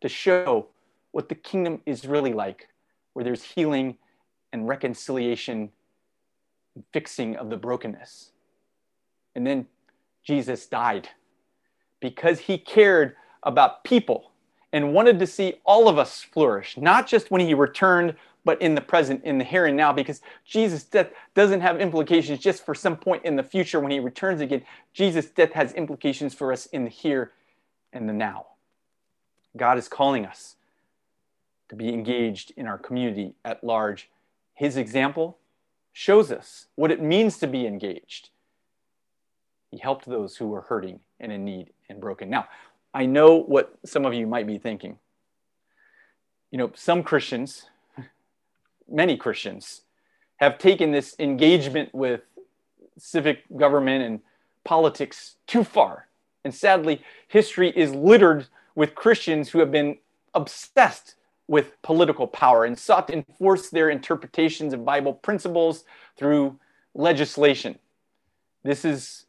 to 0.00 0.08
show 0.08 0.68
what 1.10 1.28
the 1.28 1.34
kingdom 1.34 1.80
is 1.84 2.06
really 2.06 2.32
like, 2.32 2.68
where 3.12 3.24
there's 3.24 3.42
healing 3.42 3.98
and 4.52 4.68
reconciliation 4.68 5.70
and 6.74 6.84
fixing 6.92 7.36
of 7.36 7.50
the 7.50 7.56
brokenness. 7.56 8.30
And 9.38 9.46
then 9.46 9.66
Jesus 10.24 10.66
died 10.66 11.10
because 12.00 12.40
he 12.40 12.58
cared 12.58 13.14
about 13.44 13.84
people 13.84 14.32
and 14.72 14.92
wanted 14.92 15.20
to 15.20 15.28
see 15.28 15.60
all 15.64 15.88
of 15.88 15.96
us 15.96 16.22
flourish, 16.24 16.76
not 16.76 17.06
just 17.06 17.30
when 17.30 17.40
he 17.40 17.54
returned, 17.54 18.16
but 18.44 18.60
in 18.60 18.74
the 18.74 18.80
present, 18.80 19.22
in 19.22 19.38
the 19.38 19.44
here 19.44 19.66
and 19.66 19.76
now, 19.76 19.92
because 19.92 20.22
Jesus' 20.44 20.82
death 20.82 21.10
doesn't 21.36 21.60
have 21.60 21.80
implications 21.80 22.40
just 22.40 22.66
for 22.66 22.74
some 22.74 22.96
point 22.96 23.24
in 23.24 23.36
the 23.36 23.44
future 23.44 23.78
when 23.78 23.92
he 23.92 24.00
returns 24.00 24.40
again. 24.40 24.64
Jesus' 24.92 25.30
death 25.30 25.52
has 25.52 25.72
implications 25.74 26.34
for 26.34 26.52
us 26.52 26.66
in 26.66 26.82
the 26.82 26.90
here 26.90 27.30
and 27.92 28.08
the 28.08 28.12
now. 28.12 28.46
God 29.56 29.78
is 29.78 29.86
calling 29.86 30.26
us 30.26 30.56
to 31.68 31.76
be 31.76 31.90
engaged 31.90 32.52
in 32.56 32.66
our 32.66 32.76
community 32.76 33.34
at 33.44 33.62
large. 33.62 34.10
His 34.54 34.76
example 34.76 35.38
shows 35.92 36.32
us 36.32 36.66
what 36.74 36.90
it 36.90 37.00
means 37.00 37.38
to 37.38 37.46
be 37.46 37.68
engaged. 37.68 38.30
He 39.70 39.78
helped 39.78 40.06
those 40.06 40.36
who 40.36 40.48
were 40.48 40.62
hurting 40.62 41.00
and 41.20 41.30
in 41.32 41.44
need 41.44 41.70
and 41.88 42.00
broken. 42.00 42.30
Now, 42.30 42.48
I 42.94 43.06
know 43.06 43.36
what 43.36 43.78
some 43.84 44.04
of 44.04 44.14
you 44.14 44.26
might 44.26 44.46
be 44.46 44.58
thinking. 44.58 44.98
You 46.50 46.58
know, 46.58 46.72
some 46.74 47.02
Christians 47.02 47.66
many 48.88 49.16
Christians 49.16 49.82
have 50.36 50.58
taken 50.58 50.92
this 50.92 51.14
engagement 51.18 51.94
with 51.94 52.22
civic 52.96 53.44
government 53.56 54.04
and 54.04 54.20
politics 54.64 55.36
too 55.46 55.64
far. 55.64 56.08
And 56.44 56.54
sadly, 56.54 57.02
history 57.26 57.70
is 57.76 57.94
littered 57.94 58.46
with 58.74 58.94
Christians 58.94 59.50
who 59.50 59.58
have 59.58 59.70
been 59.70 59.98
obsessed 60.34 61.14
with 61.48 61.80
political 61.82 62.26
power 62.26 62.64
and 62.64 62.78
sought 62.78 63.08
to 63.08 63.14
enforce 63.14 63.70
their 63.70 63.90
interpretations 63.90 64.72
of 64.72 64.84
Bible 64.84 65.14
principles 65.14 65.84
through 66.16 66.58
legislation. 66.94 67.78
This 68.62 68.84
is 68.84 69.26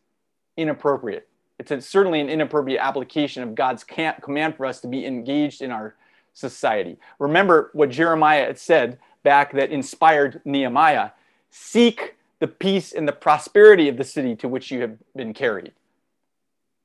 inappropriate. 0.60 1.28
It's 1.58 1.72
a, 1.72 1.82
certainly 1.82 2.22
an 2.22 2.30
inappropriate 2.30 2.80
application 2.80 3.44
of 3.44 3.56
God's 3.56 3.84
command 3.84 4.56
for 4.56 4.66
us 4.66 4.80
to 4.82 4.88
be 4.88 5.06
engaged 5.06 5.62
in 5.62 5.72
our 5.72 5.96
society. 6.34 6.98
Remember 7.20 7.70
what 7.74 7.90
Jeremiah 7.90 8.46
had 8.46 8.60
said 8.60 9.00
back 9.24 9.52
that 9.54 9.72
inspired 9.72 10.42
Nehemiah 10.46 11.12
seek 11.50 12.16
the 12.40 12.48
peace 12.48 12.94
and 12.94 13.08
the 13.08 13.12
prosperity 13.12 13.90
of 13.90 13.98
the 13.98 14.04
city 14.04 14.36
to 14.38 14.48
which 14.48 14.72
you 14.72 14.80
have 14.82 14.98
been 15.16 15.34
carried. 15.34 15.74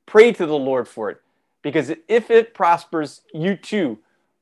Pray 0.05 0.33
to 0.33 0.45
the 0.45 0.57
Lord 0.57 0.87
for 0.87 1.09
it, 1.09 1.21
because 1.61 1.91
if 2.07 2.29
it 2.29 2.53
prospers, 2.53 3.21
you 3.33 3.55
too 3.55 3.97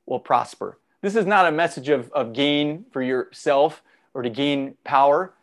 will 0.06 0.20
prosper. 0.20 0.80
This 1.02 1.16
is 1.16 1.26
not 1.26 1.46
a 1.46 1.52
message 1.52 1.90
of, 1.90 2.12
of 2.12 2.34
gain 2.34 2.86
for 2.92 3.02
yourself 3.02 3.84
or 4.14 4.24
to 4.24 4.30
gain 4.30 4.76
power. 4.84 5.34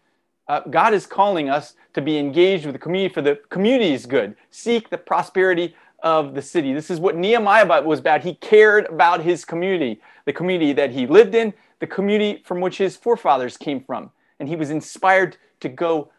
Uh, 0.51 0.63
God 0.69 0.95
is 0.95 1.07
calling 1.07 1.49
us 1.49 1.75
to 1.93 2.03
be 2.03 2.19
engaged 2.19 2.67
with 2.67 2.73
the 2.73 2.79
community 2.81 3.15
for 3.15 3.23
the 3.23 3.39
community's 3.51 4.05
good. 4.05 4.35
Seek 4.51 4.91
the 4.91 4.99
prosperity 4.99 5.77
of 6.03 6.35
the 6.35 6.43
city. 6.43 6.73
This 6.73 6.91
is 6.91 6.99
what 6.99 7.15
Nehemiah 7.15 7.83
was 7.83 8.01
about. 8.01 8.25
He 8.25 8.35
cared 8.35 8.87
about 8.87 9.23
his 9.23 9.45
community, 9.45 10.01
the 10.25 10.33
community 10.33 10.73
that 10.73 10.91
he 10.91 11.07
lived 11.07 11.37
in, 11.37 11.55
the 11.79 11.87
community 11.87 12.43
from 12.45 12.61
which 12.61 12.79
his 12.79 12.97
forefathers 12.97 13.57
came 13.57 13.81
from. 13.85 14.11
And 14.41 14.49
he 14.49 14.57
was 14.57 14.71
inspired 14.71 15.37
to 15.61 15.69
go 15.69 16.11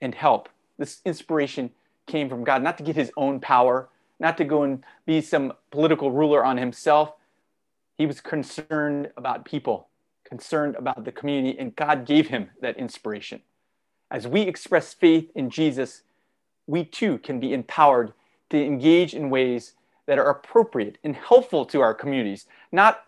and 0.00 0.14
help. 0.14 0.48
This 0.78 1.00
inspiration 1.04 1.72
came 2.06 2.28
from 2.28 2.44
God, 2.44 2.62
not 2.62 2.78
to 2.78 2.84
get 2.84 2.94
his 2.94 3.10
own 3.16 3.40
power, 3.40 3.88
not 4.20 4.36
to 4.38 4.44
go 4.44 4.62
and 4.62 4.84
be 5.06 5.20
some 5.20 5.54
political 5.72 6.12
ruler 6.12 6.44
on 6.44 6.56
himself. 6.56 7.14
He 7.98 8.06
was 8.06 8.20
concerned 8.20 9.10
about 9.16 9.44
people, 9.44 9.88
concerned 10.22 10.76
about 10.76 11.04
the 11.04 11.10
community, 11.10 11.58
and 11.58 11.74
God 11.74 12.06
gave 12.06 12.28
him 12.28 12.50
that 12.60 12.76
inspiration. 12.76 13.42
As 14.12 14.28
we 14.28 14.42
express 14.42 14.92
faith 14.92 15.30
in 15.34 15.48
Jesus, 15.48 16.02
we 16.66 16.84
too 16.84 17.16
can 17.18 17.40
be 17.40 17.54
empowered 17.54 18.12
to 18.50 18.62
engage 18.62 19.14
in 19.14 19.30
ways 19.30 19.72
that 20.06 20.18
are 20.18 20.28
appropriate 20.28 20.98
and 21.02 21.16
helpful 21.16 21.64
to 21.64 21.80
our 21.80 21.94
communities, 21.94 22.46
not 22.70 23.04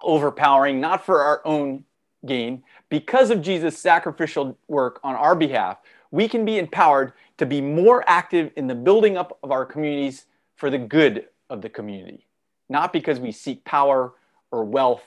overpowering, 0.00 0.80
not 0.80 1.04
for 1.04 1.20
our 1.20 1.42
own 1.44 1.84
gain. 2.24 2.62
Because 2.88 3.28
of 3.30 3.42
Jesus' 3.42 3.78
sacrificial 3.78 4.56
work 4.68 5.00
on 5.04 5.14
our 5.14 5.34
behalf, 5.34 5.76
we 6.10 6.26
can 6.28 6.46
be 6.46 6.58
empowered 6.58 7.12
to 7.36 7.44
be 7.44 7.60
more 7.60 8.02
active 8.06 8.52
in 8.56 8.66
the 8.66 8.74
building 8.74 9.18
up 9.18 9.38
of 9.42 9.50
our 9.50 9.66
communities 9.66 10.24
for 10.56 10.70
the 10.70 10.78
good 10.78 11.26
of 11.50 11.60
the 11.60 11.68
community, 11.68 12.26
not 12.70 12.90
because 12.90 13.20
we 13.20 13.32
seek 13.32 13.62
power 13.64 14.14
or 14.50 14.64
wealth 14.64 15.04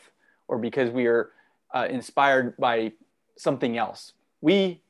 or 0.47 0.59
because 0.59 0.91
we 0.91 1.07
are 1.07 1.31
uh, 1.73 1.87
inspired 1.89 2.55
by 2.57 2.91
something 3.37 3.75
else. 3.75 4.13
We 4.41 4.81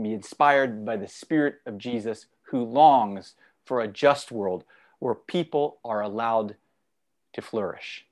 can 0.00 0.08
be 0.08 0.14
inspired 0.14 0.82
by 0.82 0.96
the 0.96 1.06
Spirit 1.06 1.56
of 1.66 1.76
Jesus 1.76 2.24
who 2.44 2.64
longs 2.64 3.34
for 3.66 3.80
a 3.80 3.88
just 3.88 4.32
world 4.32 4.64
where 4.98 5.14
people 5.14 5.76
are 5.84 6.00
allowed 6.00 6.56
to 7.34 7.42
flourish. 7.42 8.06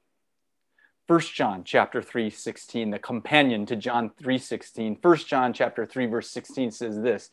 1 1.06 1.20
John 1.32 1.64
chapter 1.64 2.02
3 2.02 2.28
16 2.28 2.90
the 2.90 2.98
companion 2.98 3.64
to 3.64 3.74
John 3.74 4.10
3:16 4.22 5.02
1 5.02 5.16
John 5.16 5.54
chapter 5.54 5.86
3 5.86 6.04
verse 6.04 6.30
16 6.30 6.72
says 6.72 7.00
this 7.00 7.30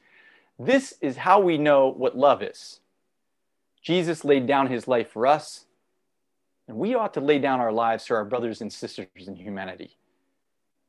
This 0.58 0.94
is 1.02 1.18
how 1.18 1.42
we 1.42 1.58
know 1.58 1.90
what 1.90 2.18
love 2.18 2.42
is. 2.42 2.80
Jesus 3.82 4.24
laid 4.24 4.48
down 4.48 4.68
his 4.68 4.88
life 4.88 5.12
for 5.12 5.28
us 5.28 5.66
and 6.70 6.78
we 6.78 6.96
ought 6.96 7.14
to 7.16 7.20
lay 7.20 7.40
down 7.40 7.60
our 7.60 7.74
lives 7.74 8.08
for 8.08 8.16
our 8.16 8.26
brothers 8.26 8.62
and 8.62 8.72
sisters 8.72 9.28
in 9.28 9.36
humanity 9.36 9.98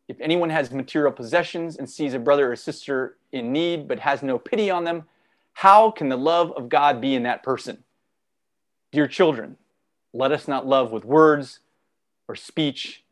if 0.08 0.20
anyone 0.20 0.50
has 0.50 0.70
material 0.70 1.12
possessions 1.12 1.76
and 1.76 1.88
sees 1.88 2.14
a 2.14 2.18
brother 2.18 2.52
or 2.52 2.56
sister 2.56 3.16
in 3.32 3.52
need 3.52 3.88
but 3.88 3.98
has 3.98 4.22
no 4.22 4.38
pity 4.38 4.70
on 4.70 4.84
them, 4.84 5.04
how 5.52 5.90
can 5.90 6.08
the 6.08 6.16
love 6.16 6.52
of 6.52 6.68
God 6.68 7.00
be 7.00 7.14
in 7.14 7.24
that 7.24 7.42
person? 7.42 7.82
Dear 8.92 9.08
children, 9.08 9.56
let 10.12 10.32
us 10.32 10.46
not 10.46 10.66
love 10.66 10.92
with 10.92 11.04
words 11.04 11.60
or 12.28 12.36
speech, 12.36 13.04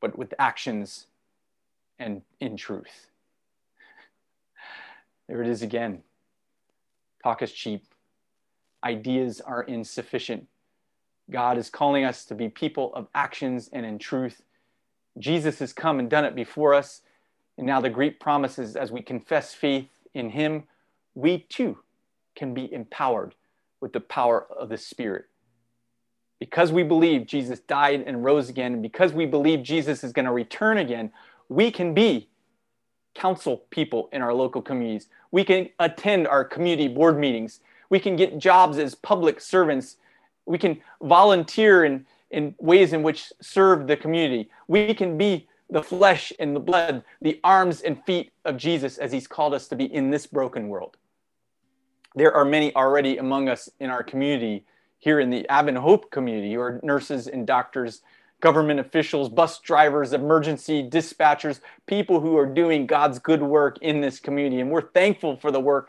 but 0.00 0.18
with 0.18 0.34
actions 0.38 1.06
and 1.98 2.22
in 2.40 2.56
truth. 2.56 3.08
There 5.28 5.42
it 5.42 5.48
is 5.48 5.62
again. 5.62 6.02
Talk 7.22 7.42
is 7.42 7.52
cheap. 7.52 7.84
Ideas 8.84 9.40
are 9.40 9.62
insufficient. 9.62 10.46
God 11.30 11.58
is 11.58 11.70
calling 11.70 12.04
us 12.04 12.24
to 12.26 12.34
be 12.34 12.48
people 12.48 12.94
of 12.94 13.08
actions 13.14 13.68
and 13.72 13.84
in 13.84 13.98
truth 13.98 14.42
Jesus 15.18 15.58
has 15.60 15.72
come 15.72 15.98
and 15.98 16.10
done 16.10 16.24
it 16.24 16.34
before 16.34 16.74
us. 16.74 17.02
And 17.58 17.66
now 17.66 17.80
the 17.80 17.90
great 17.90 18.20
promises 18.20 18.76
as 18.76 18.92
we 18.92 19.02
confess 19.02 19.54
faith 19.54 19.88
in 20.14 20.30
him, 20.30 20.64
we 21.14 21.46
too 21.48 21.78
can 22.34 22.52
be 22.54 22.72
empowered 22.72 23.34
with 23.80 23.92
the 23.92 24.00
power 24.00 24.46
of 24.58 24.68
the 24.68 24.76
Spirit. 24.76 25.26
Because 26.38 26.70
we 26.70 26.82
believe 26.82 27.26
Jesus 27.26 27.60
died 27.60 28.04
and 28.06 28.22
rose 28.22 28.50
again, 28.50 28.74
and 28.74 28.82
because 28.82 29.12
we 29.12 29.24
believe 29.24 29.62
Jesus 29.62 30.04
is 30.04 30.12
going 30.12 30.26
to 30.26 30.32
return 30.32 30.76
again, 30.76 31.10
we 31.48 31.70
can 31.70 31.94
be 31.94 32.28
council 33.14 33.62
people 33.70 34.10
in 34.12 34.20
our 34.20 34.34
local 34.34 34.60
communities. 34.60 35.08
We 35.30 35.44
can 35.44 35.70
attend 35.78 36.28
our 36.28 36.44
community 36.44 36.88
board 36.88 37.18
meetings. 37.18 37.60
We 37.88 37.98
can 38.00 38.16
get 38.16 38.38
jobs 38.38 38.76
as 38.76 38.94
public 38.94 39.40
servants. 39.40 39.96
We 40.44 40.58
can 40.58 40.82
volunteer 41.00 41.84
and 41.84 42.04
in 42.36 42.54
ways 42.58 42.92
in 42.92 43.02
which 43.02 43.32
serve 43.40 43.86
the 43.86 43.96
community. 43.96 44.50
We 44.68 44.92
can 44.92 45.16
be 45.16 45.48
the 45.70 45.82
flesh 45.82 46.34
and 46.38 46.54
the 46.54 46.60
blood, 46.60 47.02
the 47.22 47.40
arms 47.42 47.80
and 47.80 48.04
feet 48.04 48.30
of 48.44 48.58
Jesus 48.58 48.98
as 48.98 49.10
he's 49.10 49.26
called 49.26 49.54
us 49.54 49.66
to 49.68 49.74
be 49.74 49.92
in 49.92 50.10
this 50.10 50.26
broken 50.26 50.68
world. 50.68 50.98
There 52.14 52.34
are 52.34 52.44
many 52.44 52.76
already 52.76 53.16
among 53.16 53.48
us 53.48 53.70
in 53.80 53.88
our 53.88 54.02
community, 54.02 54.64
here 54.98 55.18
in 55.18 55.30
the 55.30 55.48
Advent 55.48 55.78
Hope 55.78 56.10
community, 56.10 56.52
who 56.52 56.60
are 56.60 56.78
nurses 56.82 57.26
and 57.26 57.46
doctors, 57.46 58.02
government 58.40 58.80
officials, 58.80 59.30
bus 59.30 59.58
drivers, 59.60 60.12
emergency 60.12 60.86
dispatchers, 60.88 61.60
people 61.86 62.20
who 62.20 62.36
are 62.36 62.46
doing 62.46 62.86
God's 62.86 63.18
good 63.18 63.42
work 63.42 63.78
in 63.80 64.02
this 64.02 64.20
community. 64.20 64.60
And 64.60 64.70
we're 64.70 64.90
thankful 64.90 65.36
for 65.36 65.50
the 65.50 65.60
work 65.60 65.88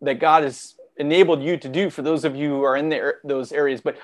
that 0.00 0.20
God 0.20 0.44
has 0.44 0.74
enabled 0.96 1.42
you 1.42 1.56
to 1.56 1.68
do 1.68 1.90
for 1.90 2.02
those 2.02 2.24
of 2.24 2.36
you 2.36 2.50
who 2.50 2.62
are 2.62 2.76
in 2.76 2.88
the, 2.88 3.14
those 3.24 3.50
areas. 3.50 3.80
But 3.80 3.98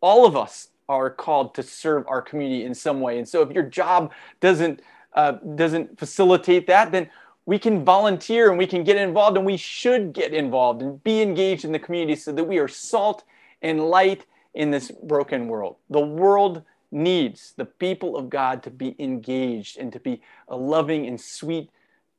all 0.00 0.26
of 0.26 0.36
us 0.36 0.68
are 0.88 1.10
called 1.10 1.54
to 1.54 1.62
serve 1.62 2.04
our 2.08 2.22
community 2.22 2.64
in 2.64 2.74
some 2.74 3.00
way. 3.00 3.18
And 3.18 3.28
so 3.28 3.42
if 3.42 3.50
your 3.50 3.64
job 3.64 4.12
doesn't 4.40 4.80
uh, 5.14 5.32
doesn't 5.32 5.98
facilitate 5.98 6.66
that, 6.66 6.92
then 6.92 7.10
we 7.46 7.58
can 7.58 7.84
volunteer 7.84 8.50
and 8.50 8.58
we 8.58 8.66
can 8.66 8.84
get 8.84 8.96
involved 8.96 9.36
and 9.36 9.46
we 9.46 9.56
should 9.56 10.12
get 10.12 10.34
involved 10.34 10.82
and 10.82 11.02
be 11.02 11.22
engaged 11.22 11.64
in 11.64 11.72
the 11.72 11.78
community 11.78 12.14
so 12.14 12.30
that 12.30 12.44
we 12.44 12.58
are 12.58 12.68
salt 12.68 13.24
and 13.62 13.88
light 13.88 14.26
in 14.54 14.70
this 14.70 14.90
broken 14.90 15.48
world. 15.48 15.76
The 15.88 16.00
world 16.00 16.62
needs 16.90 17.54
the 17.56 17.64
people 17.64 18.16
of 18.16 18.28
God 18.28 18.62
to 18.64 18.70
be 18.70 18.94
engaged 18.98 19.78
and 19.78 19.92
to 19.92 20.00
be 20.00 20.20
a 20.46 20.56
loving 20.56 21.06
and 21.06 21.20
sweet 21.20 21.70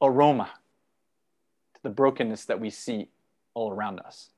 aroma 0.02 0.50
to 1.76 1.84
the 1.84 1.90
brokenness 1.90 2.46
that 2.46 2.60
we 2.60 2.70
see 2.70 3.10
all 3.54 3.72
around 3.72 4.00
us. 4.00 4.30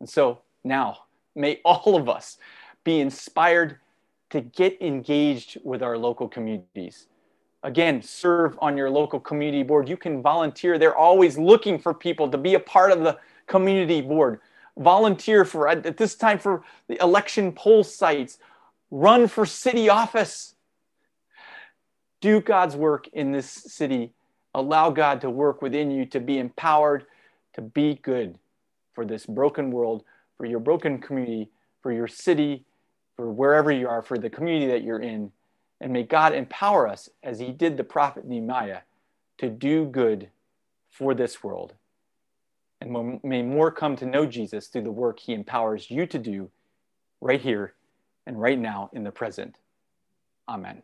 And 0.00 0.08
so 0.08 0.40
now, 0.62 0.98
may 1.34 1.60
all 1.64 1.96
of 1.96 2.08
us 2.08 2.38
be 2.86 3.00
inspired 3.00 3.78
to 4.30 4.40
get 4.40 4.80
engaged 4.80 5.58
with 5.64 5.82
our 5.82 5.98
local 5.98 6.28
communities. 6.28 7.08
Again, 7.64 8.00
serve 8.00 8.56
on 8.62 8.76
your 8.76 8.88
local 8.88 9.18
community 9.18 9.64
board. 9.64 9.88
You 9.88 9.96
can 9.96 10.22
volunteer. 10.22 10.78
They're 10.78 10.96
always 10.96 11.36
looking 11.36 11.80
for 11.80 11.92
people 11.92 12.30
to 12.30 12.38
be 12.38 12.54
a 12.54 12.60
part 12.60 12.92
of 12.92 13.00
the 13.00 13.18
community 13.48 14.00
board. 14.00 14.38
Volunteer 14.78 15.44
for, 15.44 15.66
at 15.66 15.96
this 15.96 16.14
time, 16.14 16.38
for 16.38 16.62
the 16.86 17.02
election 17.02 17.50
poll 17.50 17.82
sites. 17.82 18.38
Run 18.92 19.26
for 19.26 19.44
city 19.44 19.88
office. 19.88 20.54
Do 22.20 22.40
God's 22.40 22.76
work 22.76 23.08
in 23.12 23.32
this 23.32 23.50
city. 23.50 24.12
Allow 24.54 24.90
God 24.90 25.20
to 25.22 25.30
work 25.30 25.60
within 25.60 25.90
you 25.90 26.06
to 26.06 26.20
be 26.20 26.38
empowered 26.38 27.04
to 27.54 27.62
be 27.62 27.98
good 28.00 28.38
for 28.94 29.04
this 29.04 29.26
broken 29.26 29.72
world, 29.72 30.04
for 30.36 30.46
your 30.46 30.60
broken 30.60 31.00
community, 31.00 31.50
for 31.82 31.90
your 31.90 32.06
city, 32.06 32.65
for 33.16 33.30
wherever 33.30 33.72
you 33.72 33.88
are, 33.88 34.02
for 34.02 34.18
the 34.18 34.30
community 34.30 34.66
that 34.70 34.82
you're 34.82 35.00
in. 35.00 35.32
And 35.80 35.92
may 35.92 36.04
God 36.04 36.34
empower 36.34 36.88
us, 36.88 37.08
as 37.22 37.38
He 37.38 37.50
did 37.50 37.76
the 37.76 37.84
prophet 37.84 38.24
Nehemiah, 38.24 38.80
to 39.38 39.50
do 39.50 39.86
good 39.86 40.30
for 40.90 41.14
this 41.14 41.42
world. 41.42 41.74
And 42.80 43.20
may 43.22 43.42
more 43.42 43.70
come 43.70 43.96
to 43.96 44.06
know 44.06 44.26
Jesus 44.26 44.68
through 44.68 44.82
the 44.82 44.90
work 44.90 45.18
He 45.18 45.34
empowers 45.34 45.90
you 45.90 46.06
to 46.06 46.18
do 46.18 46.50
right 47.20 47.40
here 47.40 47.74
and 48.26 48.40
right 48.40 48.58
now 48.58 48.90
in 48.92 49.04
the 49.04 49.10
present. 49.10 49.56
Amen. 50.48 50.82